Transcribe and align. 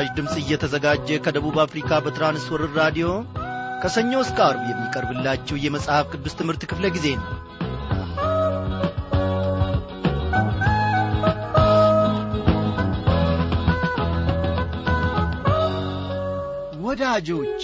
ይህ 0.00 0.06
ምስራች 0.06 0.18
ድምፅ 0.18 0.34
እየተዘጋጀ 0.40 1.08
ከደቡብ 1.24 1.56
አፍሪካ 1.62 1.90
በትራንስወርር 2.04 2.70
ራዲዮ 2.78 3.08
ከሰኞ 3.82 4.12
እስከ 4.22 4.38
አርብ 4.46 4.62
የሚቀርብላችሁ 4.68 5.56
የመጽሐፍ 5.60 6.06
ቅዱስ 6.12 6.34
ትምህርት 6.38 6.62
ክፍለ 6.70 6.86
ጊዜ 6.94 7.06
ነው። 7.16 7.28
ወዳጆቼ 16.84 17.62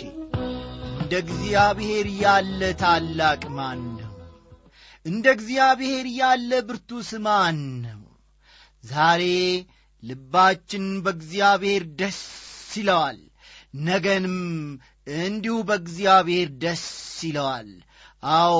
እንደ 0.93 1.13
እግዚአብሔር 1.25 2.09
ያለ 2.23 2.61
ታላቅ 2.83 3.43
ማን 3.59 3.83
ነው 3.99 4.13
እንደ 5.07 5.27
እግዚአብሔር 5.37 6.09
ያለ 6.19 6.61
ብርቱስ 6.69 7.13
ማን 7.27 7.59
ነው 7.87 8.03
ዛሬ 8.85 9.25
ልባችን 10.07 10.85
በእግዚአብሔር 11.05 11.85
ደስ 12.01 12.21
ይለዋል። 12.75 13.19
ነገንም 13.87 14.37
እንዲሁ 15.21 15.57
በእግዚአብሔር 15.69 16.49
ደስ 16.63 16.85
ይለዋል። 17.23 17.71
አዎ 18.37 18.59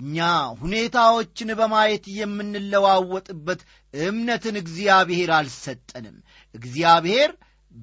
እኛ 0.00 0.18
ሁኔታዎችን 0.60 1.48
በማየት 1.58 2.04
የምንለዋወጥበት 2.18 3.60
እምነትን 3.94 4.56
እግዚአብሔር 4.62 5.30
አልሰጠንም። 5.38 6.16
እግዚአብሔር 6.54 7.30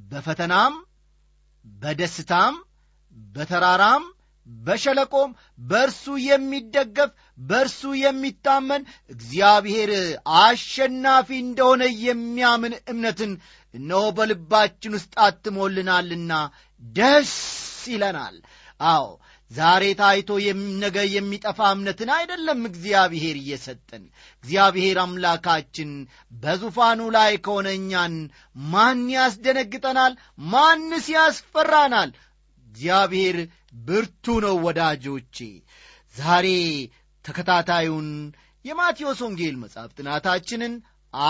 በፈተናም 0.09 0.73
በደስታም 1.65 2.55
በተራራም 3.35 4.03
በሸለቆም 4.47 5.31
በእርሱ 5.63 6.05
የሚደገፍ 6.25 7.11
በእርሱ 7.41 7.81
የሚታመን 8.01 8.83
እግዚአብሔር 9.09 9.91
አሸናፊ 10.41 11.29
እንደሆነ 11.43 11.83
የሚያምን 12.05 12.75
እምነትን 12.91 13.33
እነሆ 13.73 14.03
በልባችን 14.17 14.95
ውስጥ 14.97 15.13
አትሞልናልና 15.25 16.33
ደስ 16.83 17.33
ይለናል። 17.87 18.37
አዎ 18.87 19.05
ዛሬ 19.51 19.83
ታይቶ 19.99 20.29
ነገ 20.81 20.97
የሚጠፋ 21.09 21.59
እምነትን 21.75 22.09
አይደለም 22.15 22.61
እግዚአብሔር 22.69 23.35
እየሰጠን። 23.39 24.03
እግዚአብሔር 24.43 24.97
አምላካችን 25.03 25.91
በዙፋኑ 26.41 27.01
ላይ 27.15 27.33
ከሆነ 27.45 27.67
እኛን 27.79 28.15
ማን 28.65 29.03
ያስደነግጠናል? 29.15 30.13
ማንስ 30.47 31.07
ያስፈራናል? 31.15 32.11
እግዚአብሔር 32.67 33.37
ብርቱ 33.73 34.25
ነው 34.45 34.55
ወዳጆቼ። 34.65 35.37
ዛሬ 36.15 36.47
ተከታታዩን 37.25 38.09
የማቴዎስ 38.65 39.19
ወንጌል 39.25 39.55
መጽሐፍ 39.63 39.89
ጥናታችንን 39.97 40.73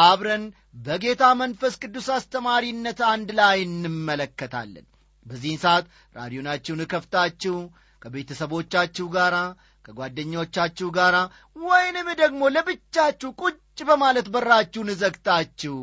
አብረን 0.03 0.43
በጌታ 0.85 1.23
መንፈስ 1.41 1.73
ቅዱስ 1.83 2.08
አስተማሪነት 2.15 2.99
አንድ 3.11 3.30
ላይ 3.39 3.58
እንመለከታለን። 3.67 4.85
በዚህን 5.25 5.61
ሰዓት 5.63 5.85
ራዲዮናችሁን 6.15 6.83
እከፍታችሁ 6.85 7.55
ከቤተሰቦቻችሁ 8.02 9.08
ጋር 9.15 9.35
ከጓደኞቻችሁ 9.85 10.88
ጋር 10.97 11.15
ወይንም 11.63 12.08
ደግሞ 12.21 12.41
ለብቻችሁ 12.55 13.30
ቁጭ 13.41 13.55
በማለት 13.88 14.28
በራችሁን 14.33 14.89
ዘግታችሁ 15.02 15.75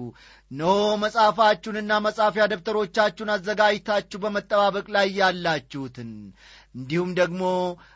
ኖ 0.50 0.64
መጽሐፋችሁንና 1.02 1.92
መጻፊያ 2.04 2.44
ደብተሮቻችሁን 2.52 3.32
አዘጋጅታችሁ 3.34 4.18
በመጠባበቅ 4.24 4.86
ላይ 4.96 5.08
ያላችሁትን 5.20 6.10
እንዲሁም 6.74 7.10
ደግሞ 7.14 7.42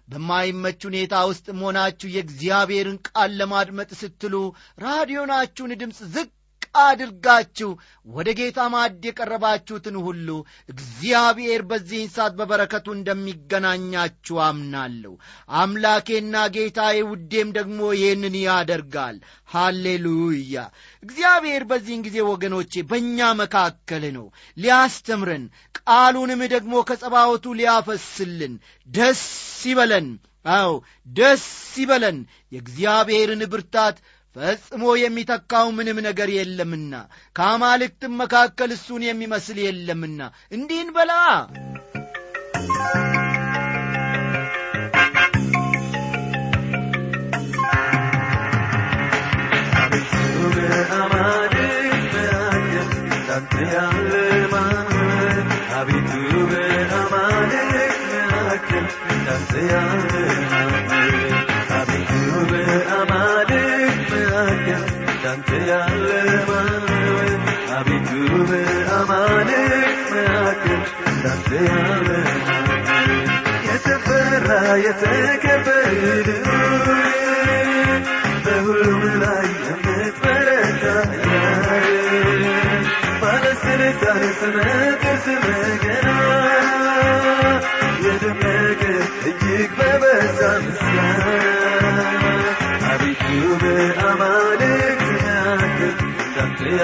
በማይመች 0.08 0.80
ሁኔታ 0.88 1.14
ውስጥ 1.30 1.46
መሆናችሁ 1.58 2.08
የእግዚአብሔርን 2.12 2.98
ቃል 3.08 3.32
ለማድመጥ 3.40 3.90
ስትሉ 4.02 4.34
ራዲዮናችሁን 4.78 5.78
ድምፅ 5.82 6.00
ዝቅ 6.14 6.28
አድርጋችሁ 6.82 7.70
ወደ 8.08 8.28
ጌታ 8.38 8.58
ማድ 8.72 9.02
የቀረባችሁትን 9.06 9.96
ሁሉ 10.04 10.28
እግዚአብሔር 10.72 11.62
በዚህን 11.70 12.10
ሰዓት 12.14 12.34
በበረከቱ 12.38 12.86
እንደሚገናኛችሁ 12.94 14.36
አምናለሁ። 14.46 15.12
አምላኬና 15.56 16.44
ጌታዬ 16.54 16.98
ውዴም 17.10 17.50
ደግሞ 17.58 17.80
ይህንን 17.96 18.36
ያደርጋል። 18.42 19.18
ሃሌሉያ! 19.48 20.54
እግዚአብሔር 21.02 21.64
በዚህን 21.70 22.04
ጊዜ 22.06 22.18
ወገኖቼ 22.28 22.82
በእኛ 22.90 23.28
መካከል 23.40 24.04
ነው። 24.16 24.26
ሊያስተምረን 24.56 25.44
ቃሉንም 25.80 26.42
ደግሞ 26.54 26.74
ከጸባወቱ 26.88 27.54
ሊያፈስልን 27.60 28.54
ደስ 28.88 29.24
ይበለን። 29.64 30.08
አዎ 30.50 30.70
ደስ 31.16 31.46
ይበለን። 31.76 32.18
የእግዚአብሔርን 32.52 33.42
ብርታት 33.52 33.96
ፈጽሞ 34.38 34.82
የሚተካው 34.98 35.66
ምንም 35.76 35.98
ነገር 36.06 36.28
የለምና 36.34 36.92
ከአማልክትም 37.36 38.12
መካከል 38.20 38.72
እሱን 38.76 39.04
የሚመስል 39.06 39.58
የለምና። 39.64 40.20
እንዲህን 40.52 40.90
በላ። 40.96 41.12
አቤቱ 55.72 56.10
በአማልክ 56.50 57.66
መካከል 58.30 58.86
እንዳንተ 59.10 60.12
እንዳንተ 65.30 65.48
ያለ 65.68 66.10
ማን 66.48 66.84
አቤቱ 67.76 68.10
በአማልክ 68.48 69.50
መካከል 70.12 70.80
እንዳንተ 71.08 71.48
ያለ 71.66 72.08
የተፈራ 73.66 74.48
የተከበረ 74.84 76.28
በሁሉም 78.46 79.04
ላይ 79.22 79.46
የምትበረታ 79.66 80.84
ባለስልጣን 83.22 84.24
ስመጥር 84.40 85.16
ስመገና 85.26 86.08
የደመቀ 88.04 88.82
እጅግ 89.30 89.72
በበዛ 89.78 90.40
ምስጋና 90.64 91.26
አቤቱ 92.90 93.26
መካከል 93.62 94.22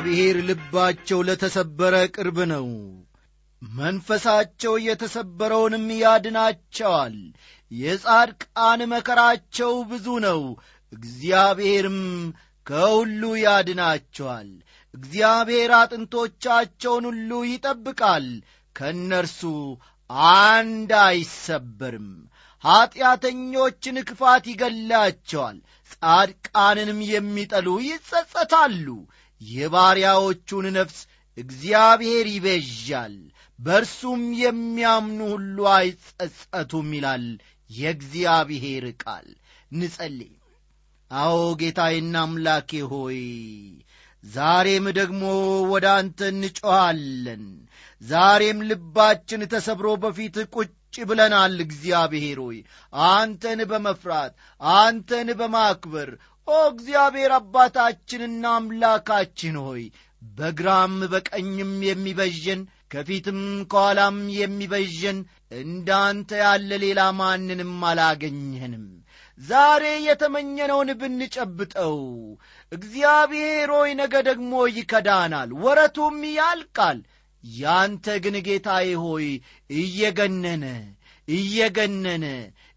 እግዚአብሔር 0.00 0.36
ልባቸው 0.48 1.20
ለተሰበረ 1.28 1.94
ቅርብ 2.14 2.36
ነው። 2.50 2.66
መንፈሳቸው 3.62 4.74
የተሰበረውንም 4.82 5.86
ያድናቸዋል። 5.96 7.16
የጻድቃን 7.70 8.80
መከራቸው 8.92 9.72
ብዙ 9.90 10.06
ነው። 10.26 10.42
እግዚአብሔርም 10.92 11.98
ከሁሉ 12.66 13.22
ያድናቸዋል። 13.42 14.50
እግዚአብሔር 14.94 15.72
አጥንቶቻቸውን 15.80 17.06
ሁሉ 17.10 17.40
ይጠብቃል። 17.48 18.28
ከእነርሱ 18.76 19.42
አንድ 20.34 20.92
አይሰበርም። 21.04 22.08
ኀጢአተኞችን 22.64 23.98
ክፋት 24.08 24.46
ይገላቸዋል 24.52 25.58
ጻድቃንንም 25.92 27.00
የሚጠሉ 27.10 27.68
ይጸጸታሉ 27.86 28.86
የባሪያዎቹን 29.40 30.66
ነፍስ 30.76 30.98
እግዚአብሔር 31.38 32.26
ይቤዣል 32.32 33.16
በእርሱም 33.58 34.22
የሚያምኑ 34.40 35.20
ሁሉ 35.32 35.58
አይጸጸቱም 35.74 36.88
ይላል 36.96 37.26
የእግዚአብሔር 37.70 38.84
ቃል። 39.02 39.28
ንጸልይ። 39.72 40.32
አዎ 41.10 41.36
ጌታዬና 41.60 42.16
አምላኬ 42.24 42.70
ሆይ 42.90 43.20
ዛሬም 44.24 44.86
ደግሞ 44.98 45.22
ወደ 45.72 45.86
አንተ 45.98 46.20
እንጮኻለን። 46.32 47.44
ዛሬም 48.02 48.58
ልባችን 48.68 49.42
ተሰብሮ 49.52 49.88
በፊት 50.02 50.36
ቁጭ 50.54 50.72
ብለናል። 51.08 51.56
እግዚአብሔር 51.66 52.38
ሆይ 52.44 52.58
አንተን 53.10 53.60
በመፍራት 53.70 54.32
አንተን 54.76 55.30
በማክበር 55.40 56.10
ኦ 56.48 56.58
እግዚአብሔር 56.68 57.32
አባታችንና 57.36 58.44
አምላካችን 58.58 59.56
ሆይ 59.64 59.82
በግራም 60.22 60.94
በቀኝም 61.12 61.72
የሚበዥን 61.86 62.60
ከፊትም 62.92 63.40
ከኋላም 63.70 64.18
የሚበዥን 64.36 65.18
እንዳንተ 65.60 66.30
ያለ 66.42 66.70
ሌላ 66.84 67.00
ማንንም 67.18 67.72
አላገኘንም። 67.90 68.86
ዛሬ 69.40 69.84
የተመኘነውን 70.06 70.90
ብንጨብጠው 71.00 71.98
እግዚአብሔር 72.72 73.70
ሆይ 73.76 73.90
ነገ 74.00 74.14
ደግሞ 74.28 74.52
ይከዳናል 74.72 75.50
ወረቱም 75.62 76.18
ያልቃል። 76.34 77.00
ያንተ 77.44 78.06
ግን 78.24 78.36
ጌታዬ 78.46 78.88
ሆይ 79.02 79.26
እየገነነ 79.78 80.64
እየገነነ 81.28 82.24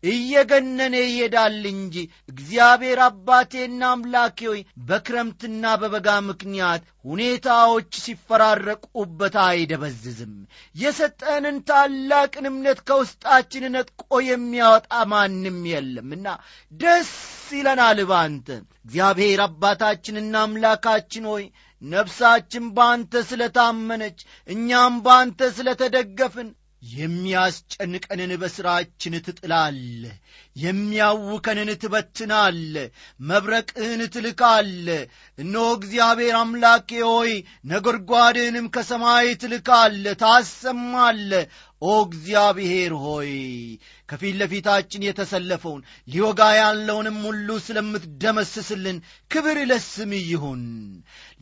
እየገነነ 0.04 0.96
ይሄዳል 1.04 1.58
እንጂ 1.72 1.96
እግዚአብሔር 2.30 3.00
አባቴና 3.06 3.82
አምላኬ 3.92 4.40
ሆይ 4.48 4.62
በክረምትና 4.88 5.74
በበጋ 5.82 6.08
ምክንያት 6.28 6.82
ሁኔታዎች 7.06 7.92
ሲፈራረቁበት 8.04 9.36
አይደበዝዝም። 9.44 10.34
የሰጠንን 10.76 11.58
ታላቅን 11.70 12.48
እምነት 12.52 12.80
ከውስጣችን 12.88 13.66
ነጥቆ 13.76 14.12
የሚያወጣ 14.28 14.92
ማንም 15.12 15.60
የለምና 15.72 16.28
ደስ 16.74 17.12
ይለናል 17.52 18.02
ባንተ። 18.12 18.48
እግዚአብሔር 18.84 19.42
አባታችንና 19.46 20.36
አምላካችን 20.46 21.26
ሆይ 21.32 21.46
ነፍሳችን 21.82 22.66
በአንተ 22.76 23.22
ስለ 23.30 23.44
ታመነች 23.56 24.20
እኛም 24.50 24.96
በአንተ 25.06 25.50
ስለ 25.56 25.70
ተደገፍን 25.80 26.50
የሚያስጨንቀንን 26.82 28.32
በሥራችን 28.42 29.14
ትጥላለ 29.26 30.04
የሚያውከንን 30.56 31.70
ትበትናለ 31.84 32.76
መብረቅህን 33.22 34.02
ትልካለ 34.16 34.88
እነሆ 35.38 35.66
እግዚአብሔር 35.78 36.36
አምላኬ 36.40 36.90
ሆይ 37.08 37.32
ነጎድጓድህንም 37.72 38.68
ከሰማይ 38.76 39.30
ትልካለ 39.44 40.16
ታሰማለ 40.24 41.32
ኦ 41.82 41.94
እግዚአብሔር 42.06 42.92
ሆይ 43.04 43.32
ከፊት 44.10 44.36
ለፊታችን 44.40 45.06
የተሰለፈውን 45.06 45.82
ሊወጋ 46.08 46.42
ያለውንም 46.58 47.18
ሁሉ 47.26 47.48
ስለምትደመስስልን 47.66 48.98
ክብር 49.32 49.58
ለስም 49.70 50.12
ይሁን። 50.24 50.62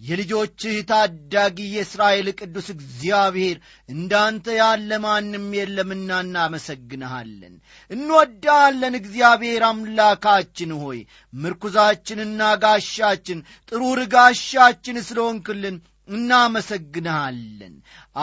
የልጆችህ 0.02 0.76
ታዳጊ 0.92 1.58
የእስራኤል 1.72 2.28
ቅዱስ 2.40 2.68
እግዚአብሔር 2.76 3.58
እንዳንተ 3.90 4.56
ያለ 4.60 5.00
ማንም 5.06 5.48
የለምና 5.58 6.20
እናመሰግንሃለን። 6.26 7.56
እንወዳለን 7.92 8.96
እግዚአብሔር 9.02 9.64
አምላካችን 9.70 10.74
ሆይ። 10.84 11.02
ምርኩዛችንና 11.34 12.42
ጋሻችን 12.64 13.42
ጥሩር 13.72 14.02
ጋሻችን 14.14 15.06
ስለሆንክልን 15.10 15.78
እናመሰግንሃለን። 16.10 17.76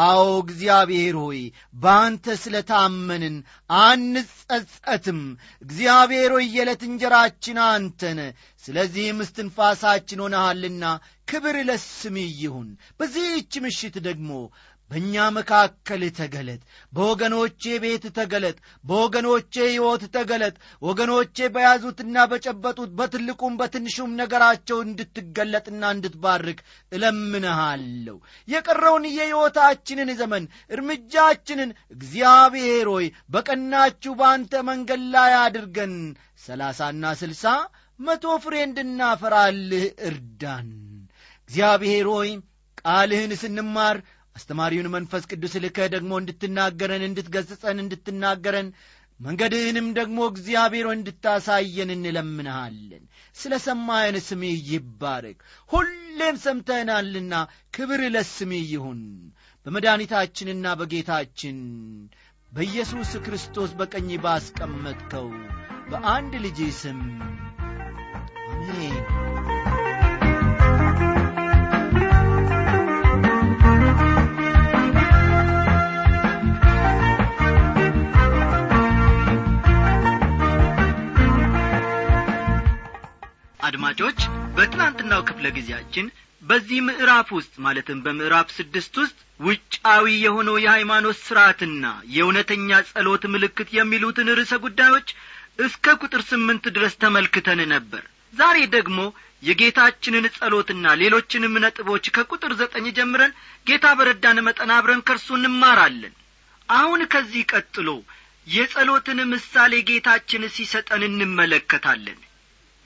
አዎ 0.02 0.22
እግዚአብሔር 0.42 1.16
ሆይ 1.22 1.40
በአንተ 1.74 2.36
ስለ 2.42 2.56
ታመንን 2.70 3.36
አንጸጸትም። 3.82 5.20
እግዚአብሔር 5.62 6.32
ሆይ 6.36 6.46
የዕለት 6.54 6.82
እንጀራችን 6.88 7.58
አንተነ 7.66 8.20
ስለዚህም 8.64 9.18
እስትንፋሳችን 9.24 10.22
ሆነሃልና 10.24 10.84
ክብር 11.28 11.56
ለስም 11.68 12.16
ይሁን። 12.36 12.68
በዚህች 12.98 13.52
ምሽት 13.64 13.96
ደግሞ 14.04 14.30
በእኛ 14.90 15.14
መካከል 15.36 16.02
ተገለጥ 16.18 16.60
በወገኖቼ 16.92 17.62
ቤት 17.82 18.04
ተገለጥ 18.18 18.56
በወገኖቼ 18.84 19.54
ሕይወት 19.66 20.02
ተገለጥ 20.16 20.54
ወገኖቼ 20.82 21.48
በያዙትና 21.54 22.26
በጨበጡት 22.30 22.90
በትልቁም 22.98 23.56
በትንሹም 23.60 24.16
ነገራቸው 24.20 24.78
እንድትገለጥና 24.84 25.82
እንድትባርክ 25.94 26.60
እለምንሃለሁ። 26.92 28.16
የቀረውን 28.48 29.06
የሕይወታችንን 29.12 30.12
ዘመን 30.20 30.46
እርምጃችንን 30.70 31.72
እግዚአብሔር 31.96 32.88
ሆይ 32.94 33.06
በቀናችሁ 33.30 34.14
በአንተ 34.20 34.62
መንገድ 34.68 35.02
ላይ 35.14 35.34
አድርገን። 35.42 35.96
ሰላሳና 36.46 37.14
ስልሳ 37.20 37.44
መቶ 37.98 38.24
ፍሬ 38.42 38.54
እንድናፈራልህ 38.64 39.84
እርዳን። 40.08 40.68
እግዚአብሔር 41.48 42.06
ሆይ 42.12 42.30
ቃልህን 42.82 43.32
ስንማር 43.40 43.96
አስተማሪውን 44.36 44.92
መንፈስ 44.94 45.24
ቅዱስ 45.30 45.54
ልከህ 45.64 45.88
ደግሞ 45.94 46.12
እንድትናገረን 46.20 47.02
እንድትገጽጸን 47.06 47.78
እንድትናገረን 47.84 48.68
መንገድህንም 49.20 49.86
ደግሞ 49.98 50.18
እግዚአብሔር 50.30 50.86
እንድታሳየን 50.92 51.90
እንለምንሃለን። 51.94 53.04
ስለ 53.36 53.52
ሰማየን 53.64 54.16
ስምህ 54.26 54.56
ይባረክ። 54.70 55.38
ሁሌም 55.70 56.36
ሰምተናልና 56.44 57.34
ክብር 57.74 58.02
ለስምህ 58.14 58.64
ይሁን። 58.74 59.00
በመድኃኒታችንና 59.66 60.74
በጌታችን 60.80 61.56
በኢየሱስ 62.52 63.12
ክርስቶስ 63.24 63.70
በቀኝ 63.78 64.10
ባስቀመጥከው 64.24 65.28
በአንድ 65.90 66.34
ልጅ 66.44 66.60
ስም 66.78 67.00
አሜን 68.52 68.94
አድማጮች 83.66 84.18
በትናንትናው 84.56 85.20
ክፍለ 85.28 85.46
ጊዜያችን 85.56 86.06
በዚህ 86.42 86.80
ምዕራፍ 86.86 87.28
ውስጥ 87.36 87.54
ማለትም 87.64 88.02
በምዕራፍ 88.04 88.48
ስድስት 88.56 88.94
ውስጥ 89.02 89.16
ውጫዊ 89.40 90.06
የሆነው 90.24 90.56
የሃይማኖት 90.64 91.18
ሥርዓትና 91.22 91.84
የእውነተኛ 92.16 92.78
ጸሎት 92.90 93.24
ምልክት 93.32 93.68
የሚሉትን 93.78 94.32
ርዕሰ 94.38 94.54
ጉዳዮች 94.66 95.08
እስከ 95.66 95.94
ቁጥር 96.02 96.22
ስምንት 96.30 96.64
ድረስ 96.76 96.94
ተመልክተን 97.02 97.60
ነበር። 97.72 98.02
ዛሬ 98.34 98.58
ደግሞ 98.76 99.00
የጌታችንን 99.42 100.26
ጸሎትና 100.36 100.94
ሌሎችንም 101.02 101.54
ነጥቦች 101.64 102.04
ከቁጥር 102.16 102.52
ዘጠኝ 102.60 102.86
ጀምረን 102.98 103.32
ጌታ 103.66 103.86
በረዳን 103.98 104.38
መጠን 104.46 104.72
አብረን 104.76 105.02
ከእርሱ 105.08 105.28
እንማራለን። 105.38 106.14
አሁን 106.68 107.02
ከዚህ 107.12 107.42
ቀጥሎ 107.52 107.88
የጸሎትን 108.46 109.20
ምሳሌ 109.32 109.74
ጌታችን 109.88 110.42
ሲሰጠን 110.56 111.02
እንመለከታለን 111.08 112.18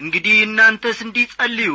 እንግዲህ 0.00 0.36
እናንተስ 0.44 0.98
እንዲጸልዩ 1.04 1.72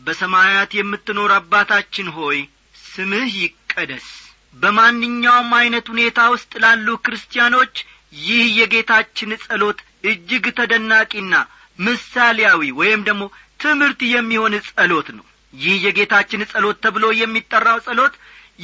በሰማያት 0.00 0.70
የምትኖር 0.76 1.30
አባታችን 1.36 2.08
ሆይ 2.16 2.38
ስምህ 2.84 3.32
ይቀደስ። 3.42 4.08
በማንኛውም 4.54 5.50
ዐይነት 5.58 5.86
ሁኔታ 5.92 6.18
ውስጥ 6.34 6.52
ላሉ 6.64 6.88
ክርስቲያኖች 7.04 7.74
ይህ 8.20 8.44
የጌታችን 8.58 9.30
ጸሎት 9.44 9.78
እጅግ 10.04 10.44
ተደናቂና 10.58 11.34
ምሳሌያዊ 11.78 12.62
ወይም 12.80 13.00
ደግሞ 13.08 13.22
ትምህርት 13.60 14.00
የሚሆን 14.12 14.54
ጸሎት 14.68 15.08
ነው። 15.16 15.24
ይህ 15.54 15.76
የጌታችን 15.86 16.46
ጸሎት 16.52 16.78
ተብሎ 16.84 17.04
የሚጠራው 17.18 17.78
ጸሎት 17.86 18.14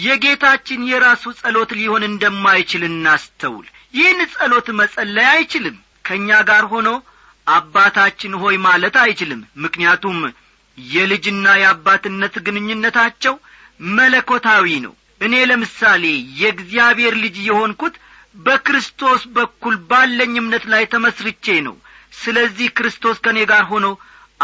የጌታችን 0.00 0.80
የራሱ 0.90 1.24
ጸሎት 1.40 1.70
ሊሆን 1.78 2.02
እንደማይችል 2.08 2.82
እናስተውል። 2.88 3.66
ይህን 3.94 4.20
ጸሎት 4.34 4.68
መጸለይ 4.80 5.28
አይችልም። 5.34 5.76
ከእኛ 6.04 6.30
ጋር 6.50 6.64
ሆኖ 6.72 6.88
አባታችን 7.46 8.32
ሆይ 8.42 8.56
ማለት 8.66 8.96
አይችልም። 9.02 9.40
ምክንያቱም 9.56 10.18
የልጅና 10.78 11.46
የአባትነት 11.60 12.34
ግንኙነታቸው 12.46 13.34
መለኮታዊ 13.94 14.66
ነው። 14.84 14.94
እኔ 15.20 15.34
ለምሳሌ 15.50 16.04
የእግዚአብሔር 16.40 17.14
ልጅ 17.24 17.36
የሆንኩት 17.46 17.94
በክርስቶስ 18.38 19.22
በኩል 19.36 19.74
ባለኝ 19.90 20.34
እምነት 20.40 20.64
ላይ 20.72 20.84
ተመስርቼ 20.92 21.46
ነው። 21.66 21.76
ስለዚህ 22.20 22.68
ክርስቶስ 22.78 23.16
ከእኔ 23.24 23.38
ጋር 23.50 23.64
ሆኖ 23.70 23.86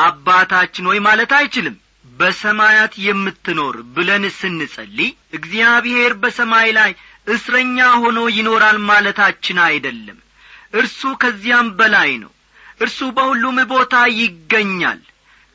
አባታችን 0.00 0.88
ሆይ 0.90 0.98
ማለት 1.06 1.32
አይችልም። 1.38 1.76
በሰማያት 2.14 2.92
የምትኖር 3.06 3.76
ብለን 3.94 4.24
ስንጸልይ 4.36 5.08
እግዚአብሔር 5.32 6.12
በሰማይ 6.22 6.70
ላይ 6.78 6.92
እስረኛ 7.26 7.78
ሆኖ 8.02 8.18
ይኖራል 8.36 8.78
ማለታችን 8.90 9.58
አይደለም። 9.66 10.18
እርሱ 10.74 11.00
ከዚያም 11.22 11.68
በላይ 11.78 12.10
ነው 12.22 12.30
እርሱ 12.80 12.98
በሁሉም 13.16 13.58
ቦታ 13.70 13.94
ይገኛል። 14.18 15.00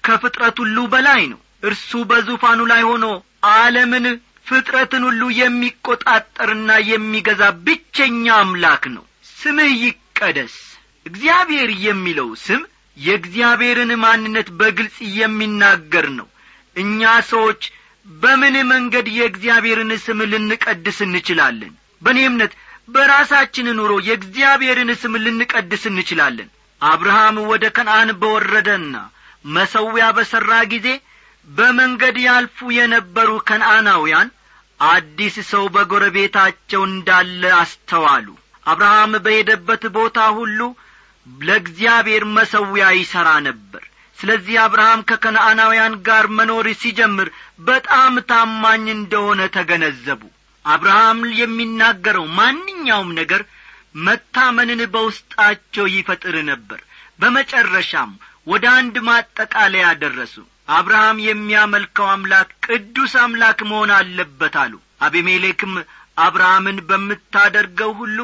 ከፍጥረት 0.04 0.58
ሁሉ 0.64 0.78
በላይ 0.94 1.24
ነው። 1.32 1.40
እርሱ 1.64 1.90
በዙፋኑ 2.10 2.60
ላይ 2.72 2.84
ሆኖ 2.90 3.06
ዓለምን 3.52 4.06
ፍጥረትን 4.48 5.04
ሁሉ 5.08 5.22
የሚቈጣጠርና 5.40 6.72
የሚገዛ 6.90 7.42
ብቸኛ 7.66 8.26
አምላክ 8.40 8.84
ነው። 8.96 9.04
ስምህ 9.36 9.72
ይቀደስ። 9.84 10.56
እግዚአብሔር 11.06 11.70
የሚለው 11.86 12.30
ስም 12.46 12.62
የእግዚአብሔርን 12.98 13.92
ማንነት 14.04 14.48
በግልጽ 14.60 14.98
የሚናገር 15.20 16.08
ነው። 16.18 16.28
እኛ 16.76 17.02
ሰዎች 17.30 17.62
በምን 18.06 18.56
መንገድ 18.72 19.08
የእግዚአብሔርን 19.16 19.92
ስም 20.04 20.20
ልንቀድስ 20.32 20.98
እንችላለን? 21.06 21.72
በእኔ 22.02 22.20
እምነት 22.30 22.54
በራሳችን 22.90 23.68
ኑሮ 23.78 23.94
የእግዚአብሔርን 24.08 24.92
ስም 25.02 25.14
ልንቀድስ 25.26 25.84
እንችላለን 25.90 26.50
አብርሃም 26.82 27.38
ወደ 27.50 27.66
ከነአን 27.76 28.10
በወረደና 28.22 28.96
መሰዊያ 29.48 30.06
በሠራ 30.18 30.52
ጊዜ 30.74 30.88
በመንገድ 31.48 32.18
ያልፉ 32.26 32.58
የነበሩ 32.78 33.30
ከነአናውያን 33.48 34.30
አዲስ 34.80 35.36
ሰው 35.52 35.64
በጎረቤታቸው 35.76 36.82
እንዳለ 36.90 37.44
አስተዋሉ። 37.60 38.28
አብርሃም 38.66 39.14
በሄደበት 39.26 39.84
ቦታ 39.96 40.20
ሁሉ 40.38 40.60
ለእግዚአብሔር 41.42 42.24
መሰዊያ 42.36 42.86
ይሠራ 42.98 43.30
ነበር። 43.48 43.84
ስለዚህ 44.18 44.56
አብርሃም 44.64 45.02
ከከነአናውያን 45.10 45.94
ጋር 46.08 46.26
መኖር 46.38 46.68
ሲጀምር 46.82 47.28
በጣም 47.68 48.14
ታማኝ 48.32 48.86
እንደሆነ 48.96 49.42
ተገነዘቡ። 49.56 50.22
አብርሃም 50.66 51.20
የሚናገረው 51.40 52.26
ማንኛውም 52.38 53.10
ነገር 53.20 53.42
መታመንን 53.96 54.82
በውስጣቸው 54.94 55.86
ይፈጥር 55.94 56.36
ነበር። 56.50 56.80
በመጨረሻም 57.22 58.12
ወደ 58.48 58.66
አንድ 58.78 58.96
ማጠቃለያ 59.08 59.88
ደረሱ። 60.02 60.36
አብርሃም 60.72 61.18
የሚያመልከው 61.26 62.08
አምላክ 62.12 62.50
ቅዱስ 62.68 63.14
አምላክ 63.24 63.60
መሆን 63.70 63.92
አለበት 63.98 64.56
አሉ። 64.62 64.74
አቤሜሌክም 65.02 65.74
አብርሃምን 66.18 66.78
በምታደርገው 66.90 67.92
ሁሉ 68.00 68.18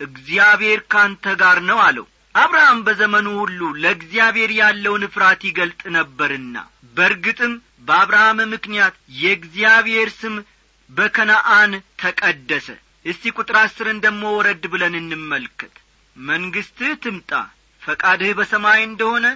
እግዚአብሔር 0.00 0.80
ካንተ 0.92 1.34
ጋር 1.42 1.58
ነው 1.68 1.78
አለው። 1.86 2.06
አብርሃም 2.34 2.78
በዘመኑ 2.86 3.26
ሁሉ 3.40 3.60
ለእግዚአብሔር 3.82 4.50
ያለውን 4.58 5.02
ፍርሃት 5.14 5.42
ይገልጥ 5.48 5.82
ነበርና 5.96 6.56
በርግጥም 6.96 7.52
በአብርሃም 7.80 8.38
ምክንያት 8.52 8.94
የእግዚአብሔር 9.20 10.08
ስም 10.18 10.34
በከነአን 10.90 11.72
ተቀደሰ 12.02 12.66
እስቲ 13.04 13.32
ቁጥር 13.36 13.56
አስርን 13.60 13.98
ደሞ 14.04 14.22
ወረድ 14.36 14.64
ብለን 14.72 14.94
እንመልከት። 14.98 15.74
መንግሥትህ 16.16 16.92
ትምጣ 17.04 17.30
ፈቃድህ 17.82 18.32
በሰማይ 18.38 18.80
እንደሆነ 18.88 19.26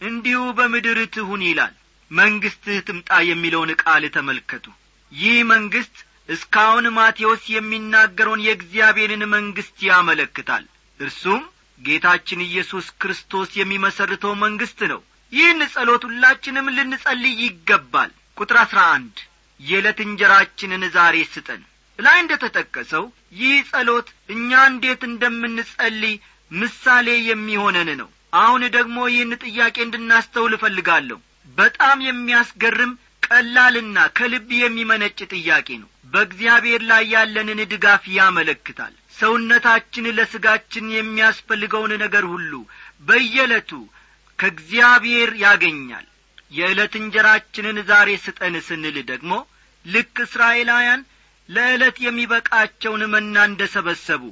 እንዲሁ 0.00 0.40
በምድር 0.58 0.98
ትሁን 1.14 1.42
ይላል። 1.46 1.74
መንግሥትህ 2.10 2.78
ትምጣ 2.88 3.10
የሚለውን 3.28 3.70
ቃል 3.82 4.04
ተመልከቱ። 4.16 4.66
ይህ 5.12 5.36
መንግሥት 5.52 5.96
እስካሁን 6.28 6.86
ማቴዎስ 6.96 7.42
የሚናገረውን 7.54 8.44
የእግዚአብሔርን 8.46 9.22
መንግሥት 9.34 9.76
ያመለክታል። 9.88 10.64
እርሱም 11.00 11.42
ጌታችን 11.80 12.40
ኢየሱስ 12.46 12.86
ክርስቶስ 13.00 13.48
የሚመሰርተው 13.56 14.34
መንግሥት 14.44 14.80
ነው። 14.92 15.00
ይህን 15.32 15.60
ጸሎት 15.72 16.02
ሁላችንም 16.08 16.72
ልንጸልይ 16.76 17.34
ይገባል። 17.44 18.10
ቁጥር 18.36 18.58
አሥራ 18.62 18.80
አንድ 18.96 19.16
የዕለት 19.60 19.98
እንጀራችንን 20.04 20.84
ዛሬ 20.96 21.16
ስጠን 21.32 21.62
ላይ 21.98 22.16
እንደ 22.22 22.32
ተጠቀሰው 22.42 23.04
ይህ 23.38 23.56
ጸሎት 23.70 24.08
እኛ 24.34 24.50
እንዴት 24.70 25.02
እንደምንጸልይ 25.08 26.14
ምሳሌ 26.50 27.08
የሚሆነን 27.28 27.90
ነው። 28.00 28.08
አሁን 28.36 28.62
ደግሞ 28.76 28.96
ይህን 29.10 29.32
ጥያቄ 29.44 29.76
እንድናስተውል 29.84 30.52
እፈልጋለሁ። 30.56 31.18
በጣም 31.58 31.98
የሚያስገርም 32.06 32.92
ቀላልና 33.26 33.98
ከልብ 34.18 34.48
የሚመነጭ 34.56 35.18
ጥያቄ 35.34 35.68
ነው። 35.82 35.88
በእግዚአብሔር 36.12 36.82
ላይ 36.90 37.04
ያለንን 37.14 37.60
ድጋፍ 37.72 38.04
ያመለክታል። 38.16 38.92
ሰውነታችን 39.18 40.06
ለሥጋችን 40.16 40.86
የሚያስፈልገውን 40.96 41.92
ነገር 42.02 42.24
ሁሉ 42.32 42.52
በየዕለቱ 43.08 43.70
ከእግዚአብሔር 44.38 45.30
ያገኛል። 45.42 46.06
የዕለት 46.52 46.94
እንጀራችንን 47.00 47.78
ዛሬ 47.88 48.10
ስጠን 48.24 48.56
ስንል 48.66 48.96
ደግሞ 49.08 49.32
ልክ 49.84 50.16
እስራኤላውያን 50.24 51.00
ለዕለት 51.48 51.96
የሚበቃቸውን 52.04 53.02
መና 53.12 53.36
እንደ 53.48 53.62
ሰበሰቡ 53.74 54.22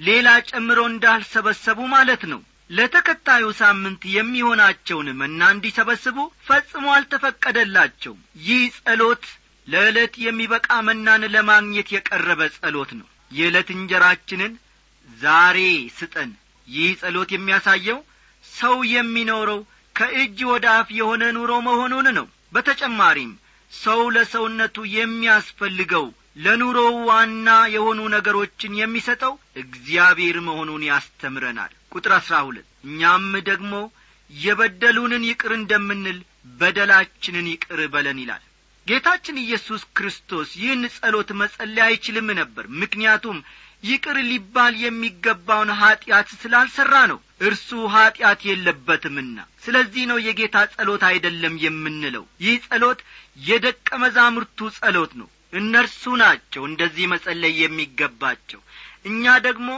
ሌላ 0.00 0.28
ጨምሮ 0.50 0.80
እንዳልሰበሰቡ 0.90 1.78
ማለት 1.94 2.22
ነው። 2.32 2.40
ለተከታዩ 2.70 3.44
ሳምንት 3.60 4.02
የሚሆናቸውን 4.14 5.08
መና 5.20 5.40
እንዲሰበስቡ 5.54 6.16
ፈጽሞ 6.48 6.84
አልተፈቀደላቸውም። 6.96 8.20
ይህ 8.46 8.62
ጸሎት 8.78 9.24
ለዕለት 9.66 10.14
የሚበቃ 10.24 10.68
መናን 10.88 11.24
ለማግኘት 11.34 11.88
የቀረበ 11.94 12.40
ጸሎት 12.56 12.92
ነው። 12.98 13.06
የዕለት 13.30 13.68
እንጀራችንን 13.76 14.52
ዛሬ 15.08 15.58
ስጠን። 15.98 16.30
ይህ 16.68 16.90
ጸሎት 17.02 17.30
የሚያሳየው 17.34 17.98
ሰው 18.44 18.76
የሚኖረው 18.92 19.60
ከእጅ 19.96 20.38
ወደ 20.50 20.66
አፍ 20.76 20.88
የሆነ 20.98 21.24
ኑሮ 21.36 21.52
መሆኑን 21.68 22.06
ነው። 22.18 22.26
በተጨማሪም 22.52 23.32
ሰው 23.72 24.00
ለሰውነቱ 24.14 24.76
የሚያስፈልገው 24.94 26.06
ለኑሮው 26.36 26.92
ዋና 27.08 27.46
የሆኑ 27.74 28.00
ነገሮችን 28.14 28.76
የሚሰጠው 28.78 29.32
እግዚአብሔር 29.62 30.36
መሆኑን 30.46 30.82
ያስተምረናል። 30.88 31.72
ቁጥር 31.92 32.12
አሥራ 32.18 32.36
ሁለት 32.46 32.66
እኛም 32.86 33.26
ደግሞ 33.48 33.72
የበደሉንን 34.30 35.24
ይቅር 35.30 35.52
እንደምንል 35.56 36.18
በደላችንን 36.60 37.46
ይቅር 37.52 37.80
በለን 37.94 38.20
ይላል። 38.22 38.42
ጌታችን 38.86 39.42
ኢየሱስ 39.42 39.82
ክርስቶስ 39.96 40.50
ይህን 40.60 40.84
ጸሎት 40.94 41.30
መጸለይ 41.40 41.82
አይችልም 41.86 42.28
ነበር። 42.40 42.64
ምክንያቱም 42.80 43.38
ይቅር 43.84 44.16
ሊባል 44.30 44.74
የሚገባውን 44.80 45.70
ኀጢአት 45.80 46.28
ስላልሠራ 46.40 46.94
ነው። 47.12 47.18
እርሱ 47.40 47.68
ኀጢአት 47.94 48.40
የለበትምና 48.48 49.36
ስለዚህ 49.64 50.04
ነው 50.10 50.18
የጌታ 50.24 50.56
ጸሎት 50.74 51.02
አይደለም 51.10 51.54
የምንለው። 51.64 52.24
ይህ 52.44 52.56
ጸሎት 52.66 53.00
የደቀ 53.42 53.88
መዛሙርቱ 54.02 54.70
ጸሎት 54.78 55.12
ነው 55.20 55.28
እነርሱ 55.52 56.02
ናቸው 56.22 56.62
እንደዚህ 56.68 57.06
መጸለይ 57.12 57.54
የሚገባቸው። 57.62 58.60
እኛ 59.04 59.24
ደግሞ 59.46 59.68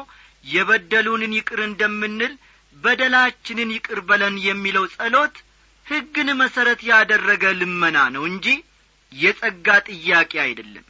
የበደሉንን 0.44 1.32
ይቅር 1.38 1.60
እንደምንል 1.66 2.32
በደላችንን 2.76 3.70
ይቅር 3.76 3.98
በለን 4.08 4.36
የሚለው 4.46 4.84
ጸሎት 4.94 5.34
ሕግን 5.86 6.28
መሠረት 6.40 6.80
ያደረገ 6.90 7.44
ልመና 7.60 7.98
ነው 8.14 8.24
እንጂ 8.30 8.46
የጸጋ 9.12 9.66
ጥያቄ 9.88 10.32
አይደለም። 10.44 10.84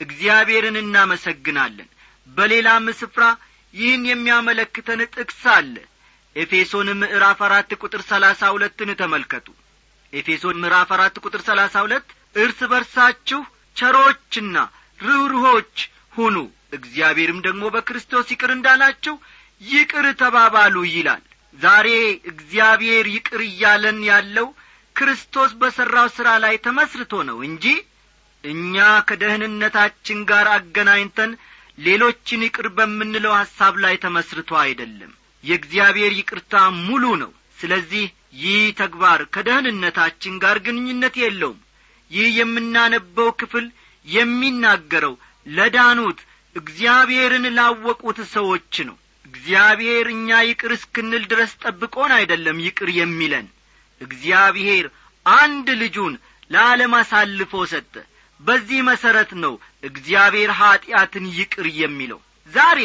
እግዚአብሔርን 0.00 0.76
እናመሰግናለን። 0.82 1.88
በሌላም 2.28 2.86
ስፍራ 3.00 3.24
ይህን 3.74 4.02
የሚያመለክተን 4.10 5.00
ጥቅስ 5.14 5.42
አለ። 5.54 5.74
ኤፌሶን 6.36 6.88
ምዕራፍ 7.00 7.38
አራት 7.46 7.70
ቁጥር 7.80 8.02
ሰላሳ 8.10 8.48
ሁለትን 8.54 8.90
ተመልከቱ። 9.00 9.46
ኤፌሶን 10.12 10.56
ምዕራፍ 10.62 10.90
አራት 10.96 11.16
ቁጥር 11.24 11.42
ሰላሳ 11.48 11.74
ሁለት 11.86 12.08
እርስ 12.36 12.60
በርሳችሁ 12.72 13.40
ቸሮችና 13.76 14.56
ርኅሩሆች 14.98 15.74
ሁኑ። 16.12 16.36
እግዚአብሔርም 16.76 17.38
ደግሞ 17.46 17.64
በክርስቶስ 17.74 18.26
ይቅር 18.34 18.50
እንዳላችሁ 18.54 19.14
ይቅር 19.66 20.06
ተባባሉ 20.20 20.76
ይላል። 20.90 21.24
ዛሬ 21.58 21.88
እግዚአብሔር 22.30 23.06
ይቅር 23.14 23.40
እያለን 23.46 23.98
ያለው 24.08 24.48
ክርስቶስ 24.96 25.50
በሠራው 25.60 26.08
ሥራ 26.16 26.28
ላይ 26.44 26.54
ተመስርቶ 26.66 27.12
ነው 27.28 27.38
እንጂ 27.48 27.64
እኛ 28.44 28.74
ከደህንነታችን 29.08 30.18
ጋር 30.30 30.46
አገናኝተን 30.54 31.30
ሌሎችን 31.78 32.44
ይቅር 32.46 32.66
በምንለው 32.76 33.32
ሐሳብ 33.38 33.74
ላይ 33.84 33.94
ተመስርቶ 34.04 34.50
አይደለም። 34.62 35.12
የእግዚአብሔር 35.44 36.12
ይቅርታ 36.18 36.54
ሙሉ 36.80 37.04
ነው። 37.22 37.30
ስለዚህ 37.58 38.04
ይህ 38.40 38.62
ተግባር 38.80 39.20
ከደህንነታችን 39.34 40.34
ጋር 40.42 40.56
ግንኙነት 40.66 41.14
የለውም 41.22 41.58
ይህ 42.10 42.28
የምናነበው 42.38 43.28
ክፍል 43.40 43.66
የሚናገረው 44.06 45.14
ለዳኑት 45.46 46.18
እግዚአብሔርን 46.56 47.46
ላወቁት 47.56 48.18
ሰዎች 48.32 48.74
ነው። 48.88 48.96
እግዚአብሔር 49.24 50.06
እኛ 50.12 50.38
ይቅር 50.48 50.72
እስክንል 50.76 51.24
ድረስ 51.32 51.52
ጠብቆን 51.62 52.12
አይደለም 52.18 52.62
ይቅር 52.66 52.90
የሚለን። 52.98 53.46
እግዚአብሔር 54.00 54.86
አንድ 55.26 55.68
ልጁን 55.80 56.14
ለዓለም 56.50 56.92
አሳልፎ 56.98 57.52
ሰጠ። 57.70 57.94
በዚህ 58.40 58.80
መሠረት 58.88 59.30
ነው 59.42 59.54
እግዚአብሔር 59.82 60.50
ኀጢአትን 60.58 61.24
ይቅር 61.38 61.66
የሚለው። 61.78 62.20
ዛሬ 62.48 62.80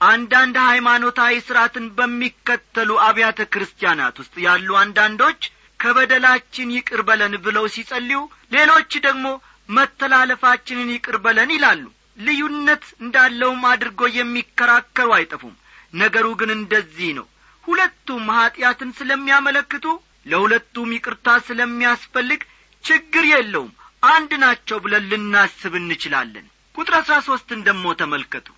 አንዳንድ 0.00 0.56
ሃይማኖታዊ 0.64 1.34
ሥርዓትን 1.46 1.86
በሚከተሉ 1.96 2.90
አብያተ 3.06 3.40
ክርስቲያናት 3.52 4.16
ውስጥ 4.22 4.34
ያሉ 4.46 4.68
አንዳንዶች 4.80 5.42
ከበደላችን 5.82 6.74
ይቅር 6.76 7.00
በለን 7.08 7.34
ብለው 7.44 7.64
ሲጸልዩ 7.74 8.18
ሌሎች 8.52 8.92
ደግሞ 9.06 9.26
መተላለፋችንን 9.68 10.88
ይቅር 10.94 11.16
በለን 11.24 11.50
ይላሉ። 11.54 11.82
ልዩነት 12.18 12.84
እንዳለውም 13.02 13.62
አድርጎ 13.70 14.00
የሚከራከሩ 14.16 15.10
አይጠፉም። 15.16 15.54
ነገሩ 15.94 16.26
ግን 16.40 16.50
እንደዚህ 16.56 17.10
ነው። 17.18 17.26
ሁለቱም 17.64 18.26
ኀጢአትን 18.36 18.90
ስለሚያመለክቱ 18.98 19.84
ለሁለቱም 20.26 20.90
ይቅርታ 20.96 21.28
ስለሚያስፈልግ 21.46 22.40
ችግር 22.84 23.24
የለውም። 23.30 23.72
አንድ 24.06 24.32
ናቸው 24.42 24.78
ብለን 24.84 25.04
ልናስብ 25.10 25.74
እንችላለን። 25.80 26.46
ቁጥር 26.74 26.94
አሥራ 27.00 27.16
ሦስትን 27.26 27.60
ደሞ 27.66 27.84
ተመልከቱ። 28.00 28.48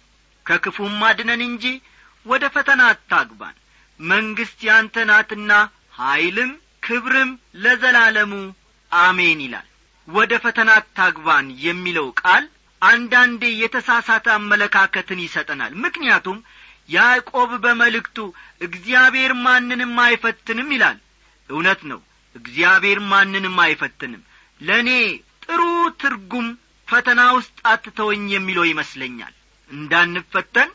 ከክፉም 0.46 1.00
አድነን 1.08 1.42
እንጂ 1.48 1.64
ወደ 2.26 2.44
ፈተና 2.54 2.82
አታግባን። 2.92 3.56
መንግሥት 4.00 4.60
ያንተ 4.68 4.96
ናትና 5.10 5.50
ኀይልም 5.98 6.52
ክብርም 6.84 7.30
ለዘላለሙ 7.62 8.32
አሜን 8.92 9.40
ይላል። 9.44 9.66
ወደ 10.08 10.32
ፈተና 10.44 10.70
አታግባን 10.78 11.46
የሚለው 11.64 12.08
ቃል 12.20 12.44
አንዳንዴ 12.82 13.42
የተሳሳተ 13.60 14.26
አመለካከትን 14.34 15.20
ይሰጠናል። 15.24 15.72
ምክንያቱም 15.84 16.38
ያዕቆብ 16.88 17.50
በመልእክቱ 17.64 18.18
እግዚአብሔር 18.60 19.32
ማንንም 19.44 19.94
አይፈትንም 20.04 20.68
ይላል። 20.74 20.98
እውነት 21.50 21.80
ነው። 21.90 22.00
እግዚአብሔር 22.36 22.98
ማንንም 23.12 23.56
አይፈትንም 23.64 24.22
ለእኔ 24.60 24.90
ጥሩ 25.44 25.62
ትርጉም 26.02 26.46
ፈተና 26.88 27.20
ውስጥ 27.36 27.56
አትተወኝ 27.66 28.24
የሚለው 28.32 28.64
ይመስለኛል። 28.70 29.34
እንዳንፈተን 29.70 30.70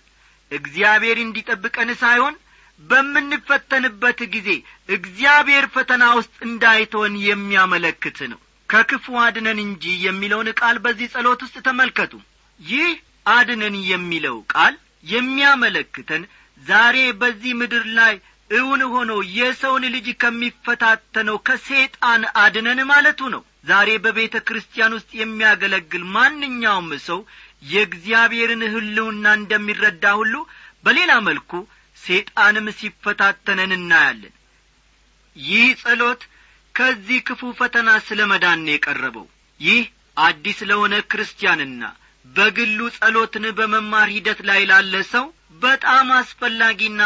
እግዚአብሔር 0.51 1.17
እንዲጠብቀን 1.23 1.89
ሳይሆን 2.01 2.35
በምንፈተንበት 2.79 4.19
ጊዜ 4.33 4.49
እግዚአብሔር 4.89 5.65
ፈተና 5.73 6.03
ውስጥ 6.17 6.35
እንዳይተወን 6.47 7.15
የሚያመለክት 7.25 8.19
ነው። 8.31 8.39
ከክፉ 8.69 9.05
አድነን 9.21 9.59
እንጂ 9.63 9.83
የሚለውን 10.05 10.49
ቃል 10.59 10.77
በዚህ 10.83 11.07
ጸሎት 11.13 11.41
ውስጥ 11.45 11.57
ተመልከቱ። 11.67 12.13
ይህ 12.59 12.89
አድነን 13.31 13.75
የሚለው 13.89 14.37
ቃል 14.53 14.73
የሚያመለክተን 15.13 16.23
ዛሬ 16.61 16.97
በዚህ 17.21 17.51
ምድር 17.59 17.85
ላይ 17.99 18.15
እውን 18.49 18.81
ሆኖ 18.93 19.11
የሰውን 19.37 19.83
ልጅ 19.95 20.07
ከሚፈታተነው 20.21 21.37
ከሴጣን 21.47 22.21
አድነን 22.43 22.79
ማለቱ 22.91 23.29
ነው። 23.33 23.41
ዛሬ 23.65 23.89
በቤተ 24.05 24.35
ክርስቲያን 24.47 24.95
ውስጥ 24.97 25.09
የሚያገለግል 25.19 26.03
ማንኛውም 26.15 26.89
ሰው 27.07 27.19
የእግዚአብሔርን 27.71 28.63
ህልውና 28.73 29.25
እንደሚረዳ 29.39 30.05
ሁሉ 30.19 30.35
በሌላ 30.85 31.11
መልኩ 31.27 31.51
ሴጣንም 32.01 32.67
ሲፈታተነን 32.79 33.73
እናያለን። 33.77 34.33
ይህ 35.35 35.67
ጸሎት 35.81 36.21
ከዚህ 36.75 37.19
ክፉ 37.27 37.51
ፈተና 37.59 37.89
ስለ 38.07 38.19
መዳን 38.31 38.67
የቀረበው። 38.69 39.27
ይህ 39.59 39.81
አዲስ 40.17 40.59
ለሆነ 40.69 40.93
ክርስቲያንና 41.11 41.83
በግሉ 42.25 42.79
ጸሎትን 42.97 43.45
በመማር 43.57 44.07
ሂደት 44.15 44.39
ላይ 44.49 44.61
ላለ 44.71 44.95
ሰው 45.11 45.25
በጣም 45.61 46.07
አስፈላጊና 46.17 47.01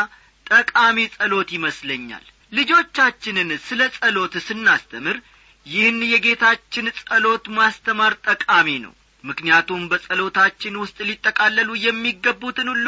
ጠቃሚ 0.46 0.98
ጸሎት 1.16 1.50
ይመስለኛል። 1.58 2.26
ልጆቻችንን 2.52 3.52
ስለ 3.68 3.82
ጸሎት 3.96 4.34
ስናስተምር 4.48 5.18
ይህን 5.66 6.00
የጌታችን 6.06 6.88
ጸሎት 7.00 7.46
ማስተማር 7.58 8.14
ጠቃሚ 8.28 8.68
ነው። 8.86 8.94
ምክንያቱም 9.24 9.82
በጸሎታችን 9.92 10.80
ውስጥ 10.82 10.98
ሊጠቃለሉ 11.10 11.70
የሚገቡትን 11.84 12.68
ሁሉ 12.74 12.88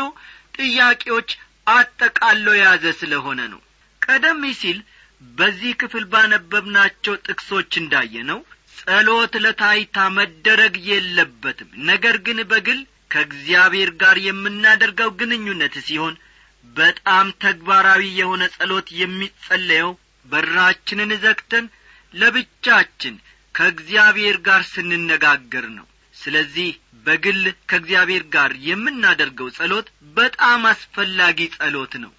ጥያቄዎች 0.57 1.29
አጠቃሎ 1.67 2.45
የያዘ 2.55 2.85
ስለሆነ 2.99 3.39
ነው። 3.53 3.61
ቀደም 4.01 4.41
ሲል 4.59 4.77
በዚህ 5.35 5.71
ክፍል 5.81 6.03
ባነበብናቸው 6.11 7.13
ጥቅሶች 7.25 7.71
እንዳየ 7.81 8.23
ነው 8.29 8.39
ጸሎት 8.79 9.33
ለታይታ 9.43 9.97
መደረግ 10.17 10.73
የለበትም። 10.89 11.69
ነገር 11.89 12.15
ግን 12.25 12.39
በግል 12.51 12.79
ከእግዚአብሔር 13.11 13.89
ጋር 14.01 14.17
የምናደርገው 14.25 15.09
ግንኙነት 15.19 15.75
ሲሆን 15.87 16.15
በጣም 16.75 17.27
ተግባራዊ 17.43 18.03
የሆነ 18.19 18.43
ጸሎት 18.55 18.87
የሚጸለየው 18.99 19.91
በራችንን 20.25 21.11
ዘግተን 21.23 21.65
ለብቻችን 22.13 23.15
ከእግዚአብሔር 23.55 24.37
ጋር 24.47 24.61
ስንነጋገር 24.71 25.65
ነው። 25.77 25.85
ስለዚህ 26.15 26.69
በግል 27.05 27.41
ከእግዚአብሔር 27.69 28.23
ጋር 28.35 28.51
የምናደርገው 28.67 29.49
ጸሎት 29.57 29.87
በጣም 30.15 30.61
አስፈላጊ 30.71 31.49
ጸሎት 31.55 31.93
ነው 32.03 32.11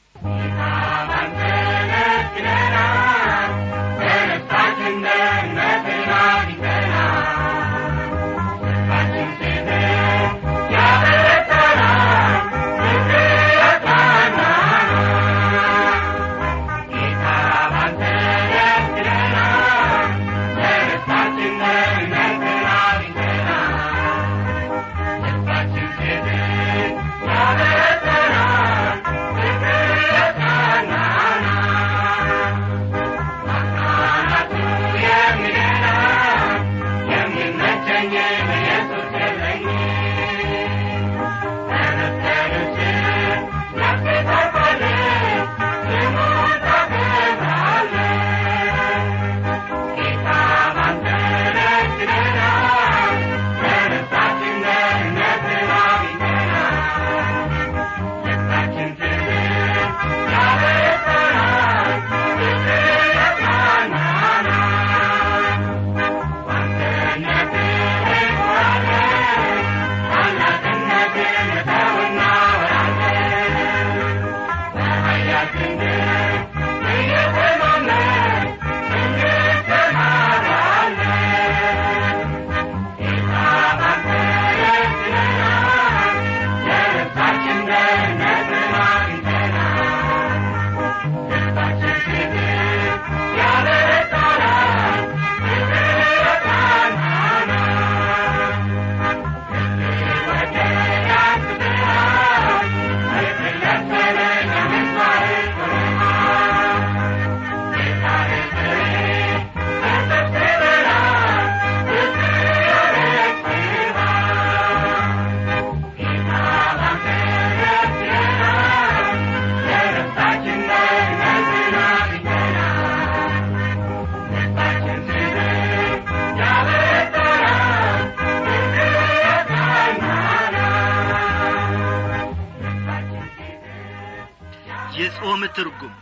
ትርጉም። 135.57 135.95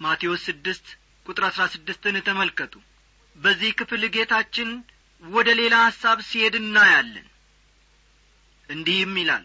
ማቴዎስ 0.00 0.42
ስድስት 0.48 0.86
ቁጥር 1.26 1.44
አሥራ 1.48 1.62
ስድስትን 1.74 2.16
ተመልከቱ። 2.26 2.74
በዚህ 3.36 3.70
ክፍል 3.78 4.02
ጌታችን 4.14 4.70
ወደ 5.22 5.48
ሌላ 5.60 5.74
ሐሳብ 5.86 6.18
ሲሄድ 6.28 6.54
እናያለን። 6.60 7.26
እንዲህም 8.68 9.14
ይላል 9.20 9.44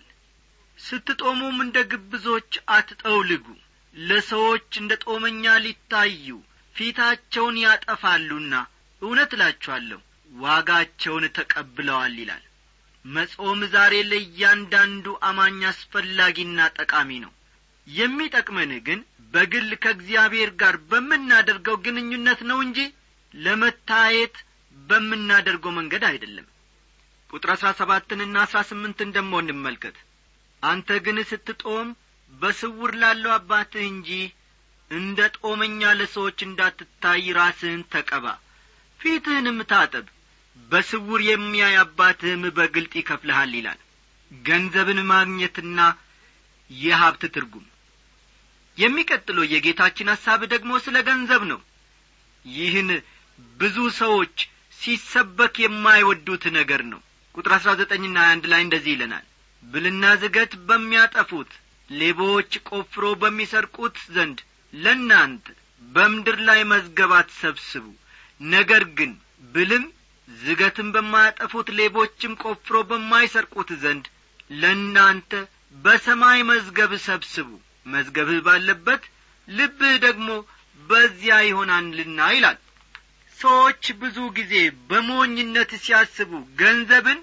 ስትጦሙም 0.78 1.58
እንደ 1.63 1.78
ግብዞች 1.91 2.52
አትጠውልጉ 2.76 3.46
ለሰዎች 3.96 4.70
እንደ 4.82 4.94
ጦመኛ 5.06 5.44
ሊታዩ 5.65 6.28
ፊታቸውን 6.76 7.58
ያጠፋሉና 7.63 8.54
እውነት 9.02 9.32
እላችኋለሁ 9.36 10.00
ዋጋቸውን 10.32 11.26
ተቀብለዋል 11.38 12.15
ይላል። 12.22 12.44
መጾም 13.06 13.62
ዛሬ 13.74 13.94
ለእያንዳንዱ 14.10 15.06
አማኝ 15.30 15.60
አስፈላጊና 15.70 16.60
ጠቃሚ 16.78 17.12
ነው 17.24 17.32
የሚጠቅመን 17.88 18.72
ግን 18.88 19.00
በግል 19.34 19.70
ከእግዚአብሔር 19.84 20.50
ጋር 20.62 20.76
በምናደርገው 20.89 21.76
ግንኙነት 21.86 22.39
ነው 22.50 22.58
እንጂ 22.65 22.80
ለመታየት 23.34 24.36
በምናደርገው 24.76 25.72
መንገድ 25.78 26.04
አይደለም። 26.10 26.48
ቁጥር 27.30 27.50
አሥራ 27.54 27.70
ሰባትንና 27.80 28.36
አሥራ 28.46 28.60
ስምንትን 28.70 29.13
ደሞ 29.15 29.34
እንመልከት። 29.44 29.98
አንተ 30.63 30.98
ግን 31.06 31.17
ስትጦም 31.30 31.89
በስውር 32.32 32.91
ላለው 33.02 33.32
አባትህ 33.38 33.84
እንጂ 33.91 34.10
እንደ 34.91 35.20
ጦመኛ 35.38 35.91
ለሰዎች 36.00 36.39
እንዳትታይ 36.48 37.24
ራስህን 37.38 37.82
ተቀባ 37.94 38.26
ፊትህንም 39.00 39.60
ታጠብ 39.72 40.08
በስውር 40.70 41.22
የሚያይ 41.28 41.76
አባትህም 41.84 42.44
በግልጥ 42.58 42.94
ይከፍልሃል 43.00 43.52
ይላል። 43.58 43.80
ገንዘብን 44.32 45.00
ማግኘትና 45.12 45.80
የሀብት 46.72 47.24
ትርጉም 47.36 47.65
የሚቀጥለው 48.82 49.46
የጌታችን 49.52 50.12
ሐሳብ 50.13 50.41
ደግሞ 50.54 50.72
ስለ 50.86 50.98
ገንዘብ 51.08 51.44
ነው። 51.52 51.60
ይህን 52.46 52.89
ብዙ 53.58 53.78
ሰዎች 54.00 54.36
ሲሰበክ 54.80 55.56
የማይወዱት 55.63 56.44
ነገር 56.58 56.82
ነው። 56.91 57.02
ቁጥር 57.36 57.52
አሥራ 57.58 57.72
ዘጠኝና 57.82 58.17
አንድ 58.32 58.46
ላይ 58.52 58.62
እንደዚህ 58.65 58.91
ይለናል። 58.96 59.26
ብልና 59.63 60.04
ዝገት 60.22 60.54
በሚያጠፉት 60.67 61.52
ሌቦች 61.89 62.52
ቆፍሮ 62.70 63.06
በሚሰርቁት 63.22 63.98
ዘንድ 64.15 64.39
ለእናንተ 64.74 65.46
በምድር 65.88 66.38
ላይ 66.48 66.62
መዝገባት 66.72 67.30
ሰብስቡ። 67.41 67.86
ነገር 68.52 68.84
ግን 68.98 69.12
ብልም 69.54 69.86
ዝገትም 70.28 70.89
በማያጠፉት 70.96 71.67
ሌቦችም 71.80 72.34
ቆፍሮ 72.44 72.76
በማይሰርቁት 72.89 73.70
ዘንድ 73.84 74.06
ለእናንተ 74.62 75.32
በሰማይ 75.84 76.39
መዝገብ 76.50 76.91
ሰብስቡ 77.06 77.50
መዝገብህ 77.86 78.39
ባለበት 78.46 79.04
ልብህ 79.48 79.96
ደግሞ 80.06 80.28
በዚያ 80.82 81.36
ይሆናልና 81.48 82.20
ይላል። 82.36 82.58
ሰዎች 83.38 83.84
ብዙ 84.02 84.17
ጊዜ 84.38 84.54
በሞኝነት 84.89 85.72
ሲያስቡ 85.84 86.32
ገንዘብን 86.60 87.20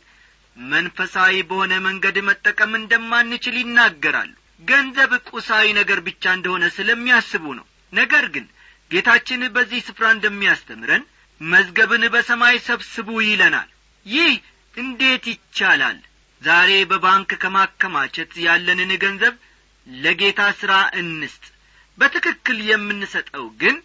መንፈሳዊ 0.56 1.34
በሆነ 1.50 1.72
መንገድ 1.86 2.16
መጠቀም 2.28 2.72
እንደማንችል 2.78 3.56
ይናገራሉ። 3.60 4.32
ገንዘብ 4.62 5.10
ቁሳዊ 5.30 5.66
ነገር 5.78 5.98
ብቻ 6.08 6.24
እንደሆነ 6.36 6.64
ስለሚያስቡ 6.76 7.44
ነው። 7.58 7.66
ነገር 7.92 8.24
ግን 8.34 8.46
ጌታችን 8.90 9.42
በዚህ 9.54 9.80
ስፍራ 9.88 10.04
እንደሚያስተምረን 10.14 11.02
መዝገብን 11.40 12.04
በሰማይ 12.14 12.56
ሰብስቡ 12.66 13.08
ይለናል። 13.26 13.68
ይህ 14.06 14.32
እንዴት 14.74 15.24
ይቻላል? 15.32 15.98
ዛሬ 16.42 16.70
በባንክ 16.90 17.30
ከማከማቸት 17.42 18.32
ያለንን 18.46 18.90
ገንዘብ 19.04 19.34
ለጌታ 19.88 20.40
ሥራ 20.60 20.72
እንስጥ። 21.00 21.44
በትክክል 21.98 22.58
የምንሰጠው 22.68 23.46
ግን 23.60 23.76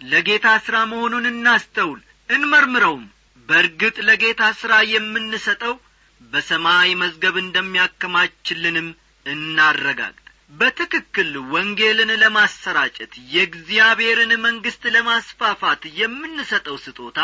ለጌታ 0.00 0.48
ሥራ 0.64 0.76
መሆኑን 0.90 1.26
እናስተውል 1.30 2.00
እንመርምረውም። 2.28 3.04
በርግጥ 3.48 3.96
ለጌታ 4.08 4.42
ሥራ 4.58 4.72
የምንሰጠው 4.90 5.74
በሰማይ 6.32 6.90
መዝገብ 7.00 7.36
እንደሚያከማችልንም 7.42 8.88
እናረጋግጥ። 9.26 10.16
በትክክል 10.60 11.30
ወንጌልን 11.52 12.10
ለማሰራጨት 12.22 13.12
የእግዚአብሔርን 13.34 14.32
መንግሥት 14.44 14.84
ለማስፋፋት 14.94 15.82
የምንሰጠው 16.00 16.76
ስጦታ 16.84 17.18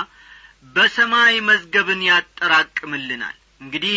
በሰማይ 0.76 1.34
መዝገብን 1.48 2.00
ያጠራቅምልናል። 2.08 3.36
እንግዲህ 3.60 3.96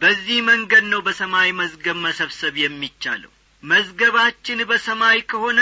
በዚህ 0.00 0.38
መንገድ 0.48 0.84
ነው 0.92 1.00
በሰማይ 1.06 1.50
መዝገብ 1.60 1.96
መሰብሰብ 2.04 2.54
የሚቻለው 2.62 3.32
መዝገባችን 3.62 4.60
በሰማይ 4.70 5.18
ከሆነ 5.30 5.60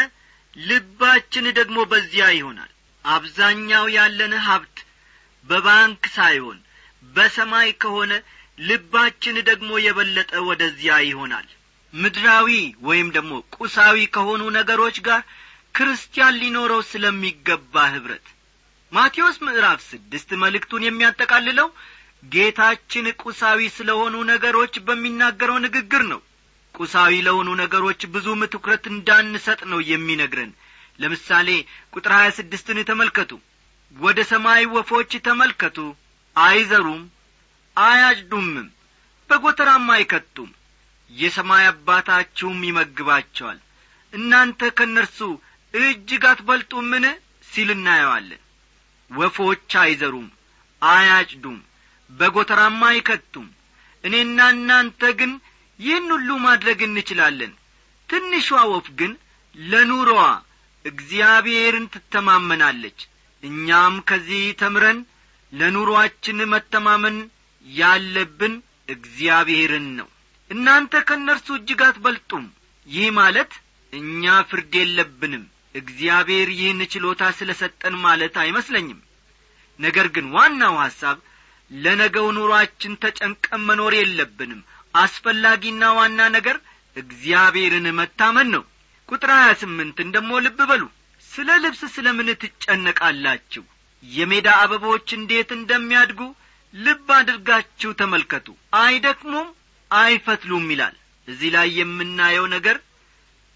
ልባችን 0.57 1.47
ደግሞ 1.59 1.79
በዚያ 1.91 2.27
ይሆናል። 2.37 2.71
አብዛኛው 3.05 3.85
ያለን 3.97 4.35
ሀብት 4.47 4.77
በባንክ 5.49 6.05
ሳይሆን 6.17 6.59
በሰማይ 7.15 7.69
ከሆነ 7.83 8.13
ልባችን 8.61 9.37
ደግሞ 9.49 9.71
የበለጠ 9.85 10.33
ወደዚያ 10.49 10.95
ይሆናል። 11.09 11.49
ምድራዊ 11.95 12.49
ወይም 12.89 13.09
ደግሞ 13.17 13.33
ቁሳዊ 13.57 13.99
ከሆኑ 14.17 14.43
ነገሮች 14.57 14.97
ጋር 15.07 15.21
ክርስቲያን 15.75 16.39
ሊኖረው 16.41 16.81
ስለሚገባ 16.91 17.75
ኅብረት 17.91 18.27
ማቴዎስ 18.93 19.37
ምዕራፍ 19.47 19.81
ስድስት 19.91 20.31
መልእክቱን 20.43 20.87
የሚያጠቃልለው 20.87 21.69
ጌታችን 22.33 23.07
ቁሳዊ 23.23 23.61
ስለ 23.77 23.91
ሆኑ 24.01 24.17
ነገሮች 24.31 24.75
በሚናገረው 24.87 25.59
ንግግር 25.67 26.03
ነው 26.13 26.21
ቁሳዊ 26.77 27.13
ለሆኑ 27.27 27.49
ነገሮች 27.61 28.01
ብዙም 28.15 28.41
ትኩረት 28.53 28.85
እንዳንሰጥ 28.93 29.61
ነው 29.71 29.81
የሚነግረን። 29.91 30.51
ለምሳሌ 31.01 31.49
ቁጥር 31.95 32.13
ሀያ 32.17 32.29
ስድስትን 32.39 32.79
ተመልከቱ። 32.91 33.31
ወደ 33.97 34.19
ሰማይ 34.31 34.63
ወፎች 34.75 35.13
ተመልከቱ። 35.27 35.79
አይዘሩም 36.37 37.03
አያጭዱምም 37.77 38.67
በጐተራም 39.31 39.87
አይከቱም። 39.95 40.51
የሰማይ 41.11 41.65
አባታችሁም 41.71 42.61
ይመግባቸዋል። 42.69 43.59
እናንተ 44.13 44.71
ከእነርሱ 44.79 45.19
እጅግ 45.75 46.25
አትበልጡምን? 46.31 47.05
ሲል 47.49 47.69
እናየዋለን። 47.75 48.43
ወፎች 49.11 49.71
አይዘሩም 49.83 50.27
አያጭዱም 50.83 51.59
በጐተራማ 52.11 52.81
አይከቱም። 52.93 53.47
እኔና 54.05 54.39
እናንተ 54.55 55.03
ግን 55.21 55.33
ይህን 55.81 56.09
ሁሉ 56.15 56.29
ማድረግ 56.45 56.79
እንችላለን። 56.87 57.53
ትንሿ 58.09 58.49
ወፍ 58.73 58.87
ግን 58.99 59.13
ለኑሮዋ 59.55 60.23
እግዚአብሔርን 60.85 61.87
ትተማመናለች። 61.95 62.99
እኛም 63.43 63.95
ከዚህ 64.09 64.45
ተምረን 64.61 64.99
ለኑሮአችን 65.53 66.39
መተማመን 66.53 67.17
ያለብን 67.67 68.55
እግዚአብሔርን 68.89 69.87
ነው። 69.99 70.09
እናንተ 70.51 70.95
ከእነርሱ 71.09 71.47
እጅግ 71.57 71.81
አትበልጡም። 71.87 72.45
ይህ 72.87 73.09
ማለት 73.19 73.53
እኛ 73.93 74.23
ፍርድ 74.51 74.75
የለብንም። 74.81 75.45
እግዚአብሔር 75.75 76.49
ይህን 76.59 76.81
ችሎታ 76.93 77.23
ስለ 77.39 77.51
ሰጠን 77.61 77.95
ማለት 78.05 78.35
አይመስለኝም። 78.43 79.01
ነገር 79.79 80.07
ግን 80.15 80.27
ዋናው 80.37 80.77
ሐሳብ 80.85 81.17
ለነገው 81.71 82.27
ኑሮአችን 82.37 82.93
ተጨንቀን 83.03 83.63
መኖር 83.69 83.93
የለብንም 83.97 84.61
አስፈላጊና 84.99 85.85
ዋና 85.99 86.21
ነገር 86.37 86.57
እግዚአብሔርን 86.97 87.87
መታመን 87.99 88.49
ነው። 88.55 88.63
ቁጥር 89.09 89.31
ሀያ 89.35 89.49
ስምንትን 89.61 90.09
ደሞ 90.15 90.39
ልብ 90.45 90.59
በሉ። 90.71 90.83
ስለ 91.25 91.49
ልብስ 91.63 91.83
ስለ 91.95 92.07
ምን 92.17 92.29
ትጨነቃላችሁ? 92.43 93.65
የሜዳ 94.05 94.49
አበቦች 94.63 95.09
እንዴት 95.17 95.51
እንደሚያድጉ 95.57 96.21
ልብ 96.75 97.09
አድርጋችሁ 97.19 97.91
ተመልከቱ። 98.01 98.47
አይደክሙም 98.81 99.49
አይፈትሉም 99.91 100.67
ይላል። 100.73 100.97
እዚህ 101.29 101.51
ላይ 101.57 101.69
የምናየው 101.79 102.47
ነገር 102.55 102.77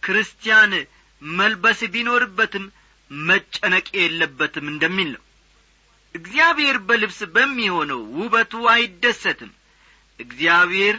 ክርስቲያን 0.03 0.72
መልበስ 1.22 1.81
ቢኖርበትም 1.94 2.64
መጨነቅ 3.11 3.87
የለበትም 3.98 4.66
እንደሚል 4.72 5.09
ነው። 5.14 5.22
እግዚአብሔር 6.14 6.76
በልብስ 6.87 7.20
በሚሆነው 7.35 8.00
ውበቱ 8.18 8.53
አይደሰትም። 8.72 9.50
እግዚአብሔር 10.20 10.96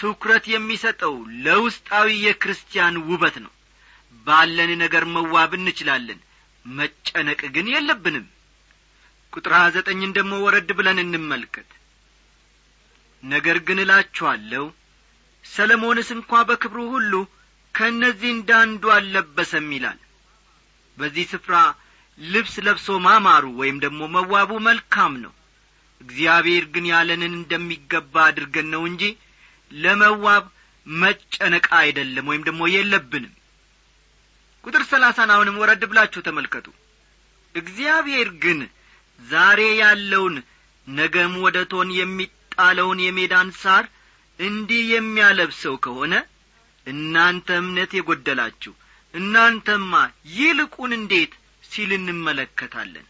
ትኩረት 0.00 0.44
የሚሰጠው 0.50 1.14
ለውስጣዊ 1.44 2.08
የክርስቲያን 2.24 2.94
ውበት 3.08 3.36
ነው። 3.44 3.52
ባለን 4.26 4.70
ነገር 4.82 5.04
መዋብ 5.14 5.52
እንችላለን 5.58 6.20
መጨነቅ 6.64 7.40
ግን 7.54 7.66
የለብንም። 7.72 8.26
ቁጥር 9.32 9.52
ሀያ 9.56 9.66
ዘጠኝን 9.76 10.14
ደሞ 10.16 10.32
ወረድ 10.44 10.70
ብለን 10.78 10.98
እንመልከት። 11.04 11.68
ነገር 13.22 13.56
ግን 13.66 13.78
እላችኋለሁ 13.84 14.64
ሰለሞንስ 15.44 16.08
እንኳ 16.16 16.40
በክብሩ 16.48 16.80
ሁሉ 16.94 17.12
ከእነዚህ 17.74 18.30
እንዳንዱ 18.34 18.82
አልለበሰም 18.96 19.68
ይላል። 19.76 19.98
በዚህ 20.98 21.26
ስፍራ 21.32 21.56
ልብስ 22.18 22.54
ለብሶ 22.66 22.96
ማማሩ 23.04 23.44
ወይም 23.60 23.76
ደግሞ 23.84 24.00
መዋቡ 24.14 24.50
መልካም 24.66 25.12
ነው። 25.24 25.32
እግዚአብሔር 26.00 26.64
ግን 26.74 26.84
ያለንን 26.92 27.32
እንደሚገባ 27.38 28.14
አድርገን 28.28 28.68
ነው 28.74 28.82
እንጂ 28.90 29.02
ለመዋብ 29.70 30.44
መጨነቅ 30.86 31.66
አይደለም 31.80 32.28
ወይም 32.30 32.42
ደግሞ 32.48 32.62
የለብንም። 32.70 33.34
ቁጥር 34.64 34.82
ሰላሳን 34.90 35.30
አሁንም 35.34 35.58
ወረድ 35.60 35.82
ብላችሁ 35.90 36.20
ተመልከቱ። 36.26 36.66
እግዚአብሔር 37.54 38.28
ግን 38.42 38.58
ዛሬ 39.20 39.60
ያለውን 39.80 40.34
ነገም 40.86 41.32
ወደ 41.44 41.58
ቶን 41.72 41.88
የሚጣለውን 41.98 42.98
የሜዳን 43.04 43.48
ሳር 43.60 43.84
እንዲህ 44.38 44.82
የሚያለብሰው 44.92 45.74
ከሆነ 45.84 46.14
እናንተ 46.86 47.48
እምነት 47.62 47.90
የጐደላችሁ 47.96 48.72
እናንተማ 49.14 49.92
ይልቁን 50.34 50.92
እንዴት 50.98 51.32
ሲል 51.70 51.90
እንመለከታለን። 51.96 53.06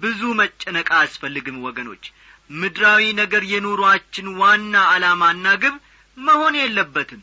ብዙ 0.00 0.20
መጨነቅ 0.40 0.88
አያስፈልግም 0.96 1.58
ወገኖች 1.66 2.04
ምድራዊ 2.50 3.02
ነገር 3.18 3.42
የኑሮአችን 3.50 4.28
ዋና 4.40 4.74
ዓላማና 4.92 5.46
ግብ 5.62 5.74
መሆን 6.16 6.54
የለበትም። 6.60 7.20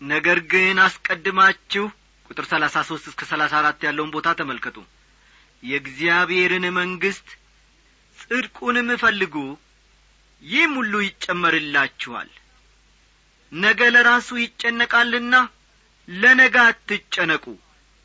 ነገር 0.00 0.38
ግን 0.52 0.78
አስቀድማችሁ 0.84 1.84
ቁጥር 2.30 2.46
ሰላሳ 2.52 2.76
ሦስት 2.88 3.06
እስከ 3.10 3.22
ሰላሳ 3.30 3.52
አራት 3.60 3.80
ያለውን 3.86 4.12
ቦታ 4.14 4.28
ተመልከቱ። 4.38 4.76
የእግዚአብሔርን 5.62 6.66
መንግሥት 6.78 7.28
ጽድቁንም 8.18 8.88
እፈልጉ 8.94 9.36
ይህም 10.42 10.72
ሁሉ 10.78 10.94
ይጨመርላችኋል። 11.04 12.30
ነገ 13.52 13.80
ለራሱ 13.94 14.28
ይጨነቃልና 14.42 15.34
ለነገ 16.08 16.56
አትጨነቁ። 16.68 17.44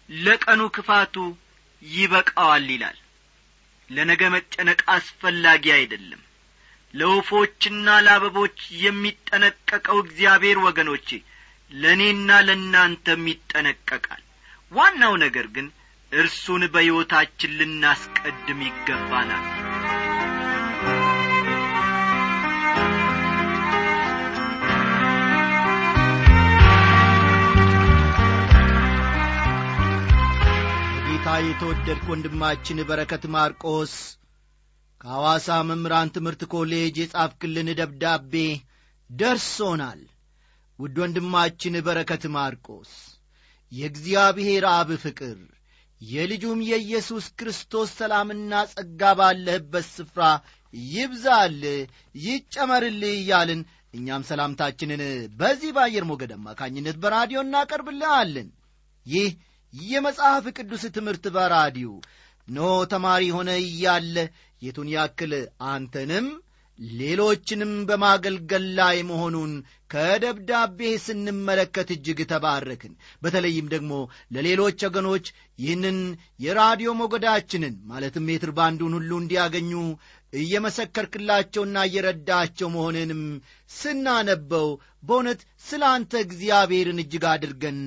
ለቀኑ 0.09 0.61
ክፋቱ 0.75 1.15
ይበቃዋል 1.81 2.65
ይላል። 2.73 2.97
ለነገ 3.89 4.21
መጨነቅ 4.35 4.79
አስፈላጊ 4.95 5.65
አይደለም 5.75 6.21
ለወፎችና 6.93 7.87
ለአበቦች 8.05 8.57
የሚጠነቀቀው 8.83 9.97
እግዚአብሔር 10.03 10.57
ወገኖቼ 10.65 11.09
ለእኔና 11.71 12.29
ለእናንተም 12.47 13.23
ይጠነቀቃል። 13.31 14.23
ዋናው 14.71 15.13
ነገር 15.23 15.47
ግን 15.55 15.67
እርሱን 16.11 16.63
በሕይወታችን 16.73 17.55
ልናስቀድም 17.59 18.61
ይገባናል። 18.67 19.45
በጌታ 30.95 31.27
የተወደድክ 31.43 32.03
ወንድማችን 32.11 32.85
በረከት 32.89 33.23
ማርቆስ 33.33 33.93
ከሐዋሳ 35.01 35.47
መምህራን 35.67 36.09
ትምህርት 36.15 36.41
ኮሌጅ 36.53 36.95
የጻፍክልን 37.01 37.69
ደብዳቤ 37.79 38.33
ደርሶናል። 39.09 40.01
ውድ 40.79 40.97
ወንድማችን 41.03 41.75
በረከት 41.85 42.23
ማርቆስ 42.35 42.91
የእግዚአብሔር 43.71 44.65
አብ 44.71 44.89
ፍቅር 45.03 45.37
የልጁም 46.01 46.59
የኢየሱስ 46.67 47.25
ክርስቶስ 47.39 47.89
ሰላምና 47.97 48.61
ጸጋ 48.71 49.01
ባለህበት 49.19 49.87
ስፍራ 49.95 50.21
ይብዛል 50.91 51.59
ይጨመርልህ 52.23 53.13
እያልን 53.17 53.61
እኛም 53.93 54.27
ሰላምታችንን 54.29 55.01
በዚህ 55.39 55.71
በአየር 55.75 56.05
ሞገድ 56.09 56.31
አማካኝነት 56.35 56.97
በራዲዮ 57.03 57.39
እናቀርብልሃለን። 57.45 58.49
ይህ 59.05 59.29
የመጽሐፍ 59.73 60.45
ቅዱስ 60.57 60.83
ትምህርት 60.95 61.25
በራዲዮ 61.35 61.89
ኖ 62.47 62.59
ተማሪ 62.91 63.23
ሆነ 63.35 63.49
እያለ 63.63 64.15
የቱን 64.61 64.87
ያክል 64.93 65.33
አንተንም 65.69 66.27
ሌሎችንም 66.99 67.71
በማገልገል 67.87 68.65
ላይ 68.77 68.97
መሆኑን 69.07 69.51
ከደብዳቤ 69.93 70.79
ስንመለከት 71.05 71.89
እጅግ 71.95 72.19
ተባረክን። 72.29 72.93
በተለይም 73.23 73.67
ደግሞ 73.73 73.91
ለሌሎች 74.35 74.83
ወገኖች 74.87 75.25
ይህንን 75.59 75.97
የራዲዮ 76.39 76.91
ሞገዳችንን 76.99 77.75
ማለትም 77.91 78.27
ሜትር 78.29 78.51
ባንዱን 78.59 78.95
ሁሉ 78.97 79.11
እንዲያገኙ 79.21 79.71
እየመሰከርክላቸውና 80.33 81.77
እየረዳቸው 81.87 82.67
መሆንንም 82.73 83.21
ስናነበው 83.71 84.67
በእውነት 85.03 85.41
ስለ 85.65 85.83
አንተ 85.93 86.13
እግዚአብሔርን 86.25 87.01
እጅግ 87.03 87.25
አድርገን 87.31 87.79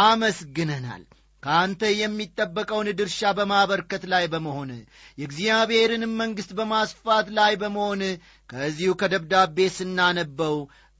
አመስግነናል 0.00 1.02
ከአንተ 1.44 1.82
የሚጠበቀውን 1.94 2.88
ድርሻ 2.98 3.32
በማበርከት 3.38 4.04
ላይ 4.12 4.24
በመሆን 4.32 4.70
የእግዚአብሔርንም 5.18 6.14
መንግሥት 6.20 6.52
በማስፋት 6.58 7.28
ላይ 7.38 7.52
በመሆን 7.62 8.02
ከዚሁ 8.50 8.92
ከደብዳቤ 9.00 9.66
ስናነበው 9.76 10.56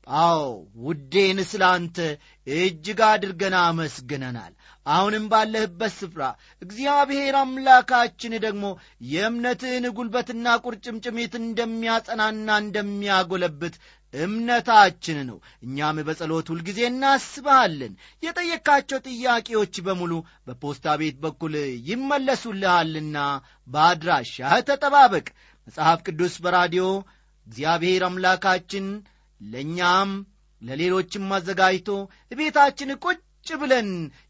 አዎ 0.07 0.41
ውዴን 0.87 1.39
ስለ 1.51 1.63
አንተ 1.71 1.99
እጅግ 2.47 2.99
አድርገን 3.07 3.55
አመስግነናል። 3.61 4.53
አሁንም 4.87 5.25
ባለህበት 5.31 5.93
ስፍራ 5.99 6.23
እግዚአብሔር 6.63 7.35
አምላካችን 7.39 8.33
ደግሞ 8.45 8.65
የእምነትህን 9.13 9.87
ጉልበትና 9.97 10.57
ቁርጭምጭሚት 10.65 11.35
እንደሚያጸናና 11.41 12.49
እንደሚያጎለብት 12.65 13.77
እምነታችን 14.23 15.19
ነው። 15.29 15.39
እኛም 15.63 15.99
በጸሎት 16.09 16.47
ሁልጊዜ 16.53 16.81
እናስብሃለን። 16.89 17.95
የጠየካቸው 18.23 18.99
ጥያቄዎች 19.09 19.75
በሙሉ 19.87 20.13
በፖስታ 20.47 20.95
ቤት 21.01 21.17
በኩል 21.25 21.55
ይመለሱልሃልና 21.91 23.19
በአድራሻህ 23.69 24.55
ተጠባበቅ። 24.69 25.27
መጽሐፍ 25.67 26.01
ቅዱስ 26.07 26.37
በራዲዮ 26.45 26.87
እግዚአብሔር 27.47 28.03
አምላካችን 28.07 28.87
ለእኛም 29.41 30.11
ለሌሎችም 30.63 31.33
አዘጋጅቶ 31.37 31.89
ቤታችን 32.39 32.91
ቁጭ 33.05 33.21
ብለን 33.61 33.89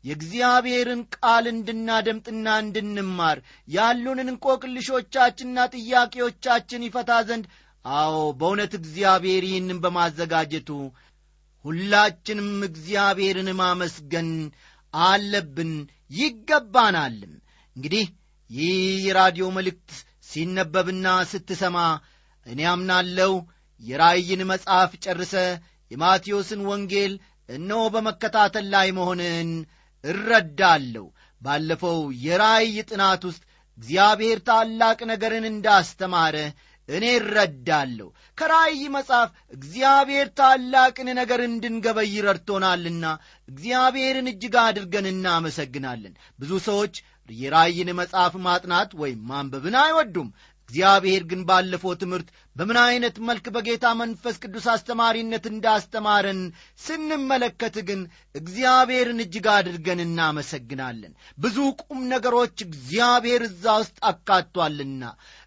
የእግዚአብሔርን 0.08 1.02
ቃል 1.16 1.44
እንድናደምጥና 1.50 2.46
እንድንማር 2.62 3.38
ያሉንን 3.68 4.30
እንቆቅልሾቻችንና 4.32 5.66
ጥያቄዎቻችን 5.74 6.86
ይፈታ 6.86 7.20
ዘንድ 7.28 7.44
አዎ 7.84 8.16
በእውነት 8.38 8.72
እግዚአብሔር 8.78 9.42
ይህንን 9.48 9.78
በማዘጋጀቱ 9.84 10.68
ሁላችንም 11.64 12.50
እግዚአብሔርን 12.68 13.48
ማመስገን 13.60 14.30
አለብን 14.94 15.72
ይገባናልም። 16.18 17.34
እንግዲህ 17.76 18.06
ይህ 18.50 18.74
የራዲዮ 19.06 19.46
መልእክት 19.56 19.90
ሲነበብና 20.28 21.06
ስትሰማ 21.30 21.78
እኔ 22.46 22.60
አምናለው 22.72 23.32
የራእይን 23.82 24.42
መጽሐፍ 24.50 24.92
ጨርሰ 25.04 25.34
የማቴዎስን 25.90 26.60
ወንጌል 26.68 27.12
እነሆ 27.48 27.82
በመከታተል 27.94 28.66
ላይ 28.74 28.88
መሆንን 28.98 29.50
እረዳለሁ። 30.04 31.06
ባለፈው 31.40 31.98
የራእይ 32.26 32.76
ጥናት 32.90 33.22
ውስጥ 33.28 33.42
እግዚአብሔር 33.78 34.38
ታላቅ 34.48 34.98
ነገርን 35.10 35.44
እንዳስተማረ 35.50 36.36
እኔ 36.88 37.04
እረዳለሁ። 37.18 38.08
ከራእይ 38.38 38.82
መጽሐፍ 38.94 39.28
እግዚአብሔር 39.56 40.28
ታላቅን 40.38 41.10
ነገር 41.20 41.42
እንድንገበይ 41.46 42.14
ረድቶናልና 42.26 43.04
እግዚአብሔርን 43.48 44.30
እጅግ 44.32 44.56
አድርገን 44.64 45.08
እናመሰግናለን። 45.12 46.14
ብዙ 46.40 46.52
ሰዎች 46.68 46.96
የራእይን 47.34 47.90
መጽሐፍ 47.98 48.34
ማጥናት 48.46 48.90
ወይም 49.00 49.20
ማንበብን 49.28 49.76
አይወዱም። 49.82 50.28
እግዚአብሔር 50.68 51.22
ግን 51.30 51.40
ባለፈው 51.48 51.92
ትምህርት 52.00 52.28
በምን 52.56 52.78
ዐይነት 52.82 53.16
መልክ 53.28 53.46
በጌታ 53.54 53.86
መንፈስ 53.98 54.36
ቅዱስ 54.42 54.66
አስተማሪነት 54.74 55.44
እንዳስተማረን 55.50 56.40
ስንመለከት 56.84 57.76
ግን 57.88 58.00
እግዚአብሔርን 58.34 59.20
እጅግ 59.24 59.46
አድርገን 59.54 60.00
እናመሰግናለን። 60.04 61.12
ብዙ 61.38 61.56
ቁም 61.82 62.00
ነገሮች 62.12 62.56
እግዚአብሔር 62.66 63.42
እዛ 63.48 63.74
ውስጥ 63.80 63.96
አካቷልና 64.10 65.02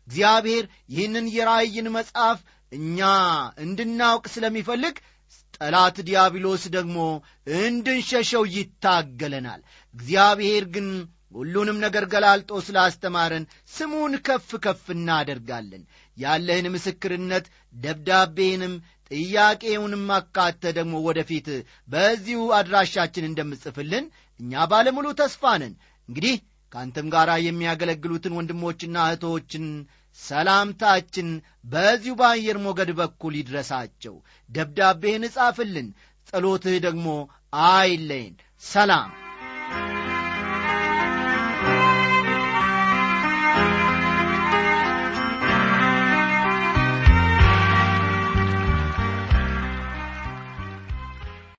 እግዚአብሔር 0.08 0.65
ይህንን 0.89 1.26
የራእይን 1.36 1.88
መጽሐፍ 1.96 2.39
እኛ 2.72 3.00
እንድናውቅ 3.63 4.26
ስለሚፈልግ 4.34 4.96
ጠላት 5.58 5.98
ዲያብሎስ 6.08 6.63
ደግሞ 6.76 6.98
እንድንሸሸው 7.62 8.43
ይታገለናል። 8.56 9.62
እግዚአብሔር 9.96 10.65
ግን 10.74 10.88
ሁሉንም 11.36 11.78
ነገር 11.86 12.04
ገላልጦ 12.12 12.52
ስላስተማረን 12.65 13.46
ስሙን 13.74 14.13
ከፍ 14.28 14.50
ከፍ 14.65 14.84
እናደርጋለን። 14.96 15.84
ያለህን 16.17 16.67
ምስክርነት 16.76 17.46
ደብዳቤንም 17.76 18.76
ጥያቄውንም 19.12 20.06
አካተ 20.15 20.72
ደግሞ 20.78 20.96
ወደፊት 21.08 21.48
በዚሁ 21.89 22.39
አድራሻችን 22.58 23.28
እንደምጽፍልን 23.30 24.06
እኛ 24.39 24.65
ባለሙሉ 24.72 25.08
ተስፋ 25.20 25.54
ነን። 25.62 25.74
እንግዲህ 26.10 26.36
ከአንተም 26.72 27.08
ጋር 27.13 27.30
የሚያገለግሉትን 27.43 28.36
ወንድሞችና 28.38 28.98
እህቶችን 29.08 29.65
ሰላምታችን 30.20 31.30
በዚሁ 31.66 32.14
በአየር 32.16 32.58
ሞገድ 32.58 32.92
በኩል 33.00 33.34
ይድረሳቸው። 33.38 34.16
ደብዳቤህን 34.50 35.28
እጻፍልን 35.28 35.88
ጸሎትህ 36.28 36.78
ደግሞ 36.86 37.08
አይለይን 37.68 38.36
ሰላም 38.64 39.10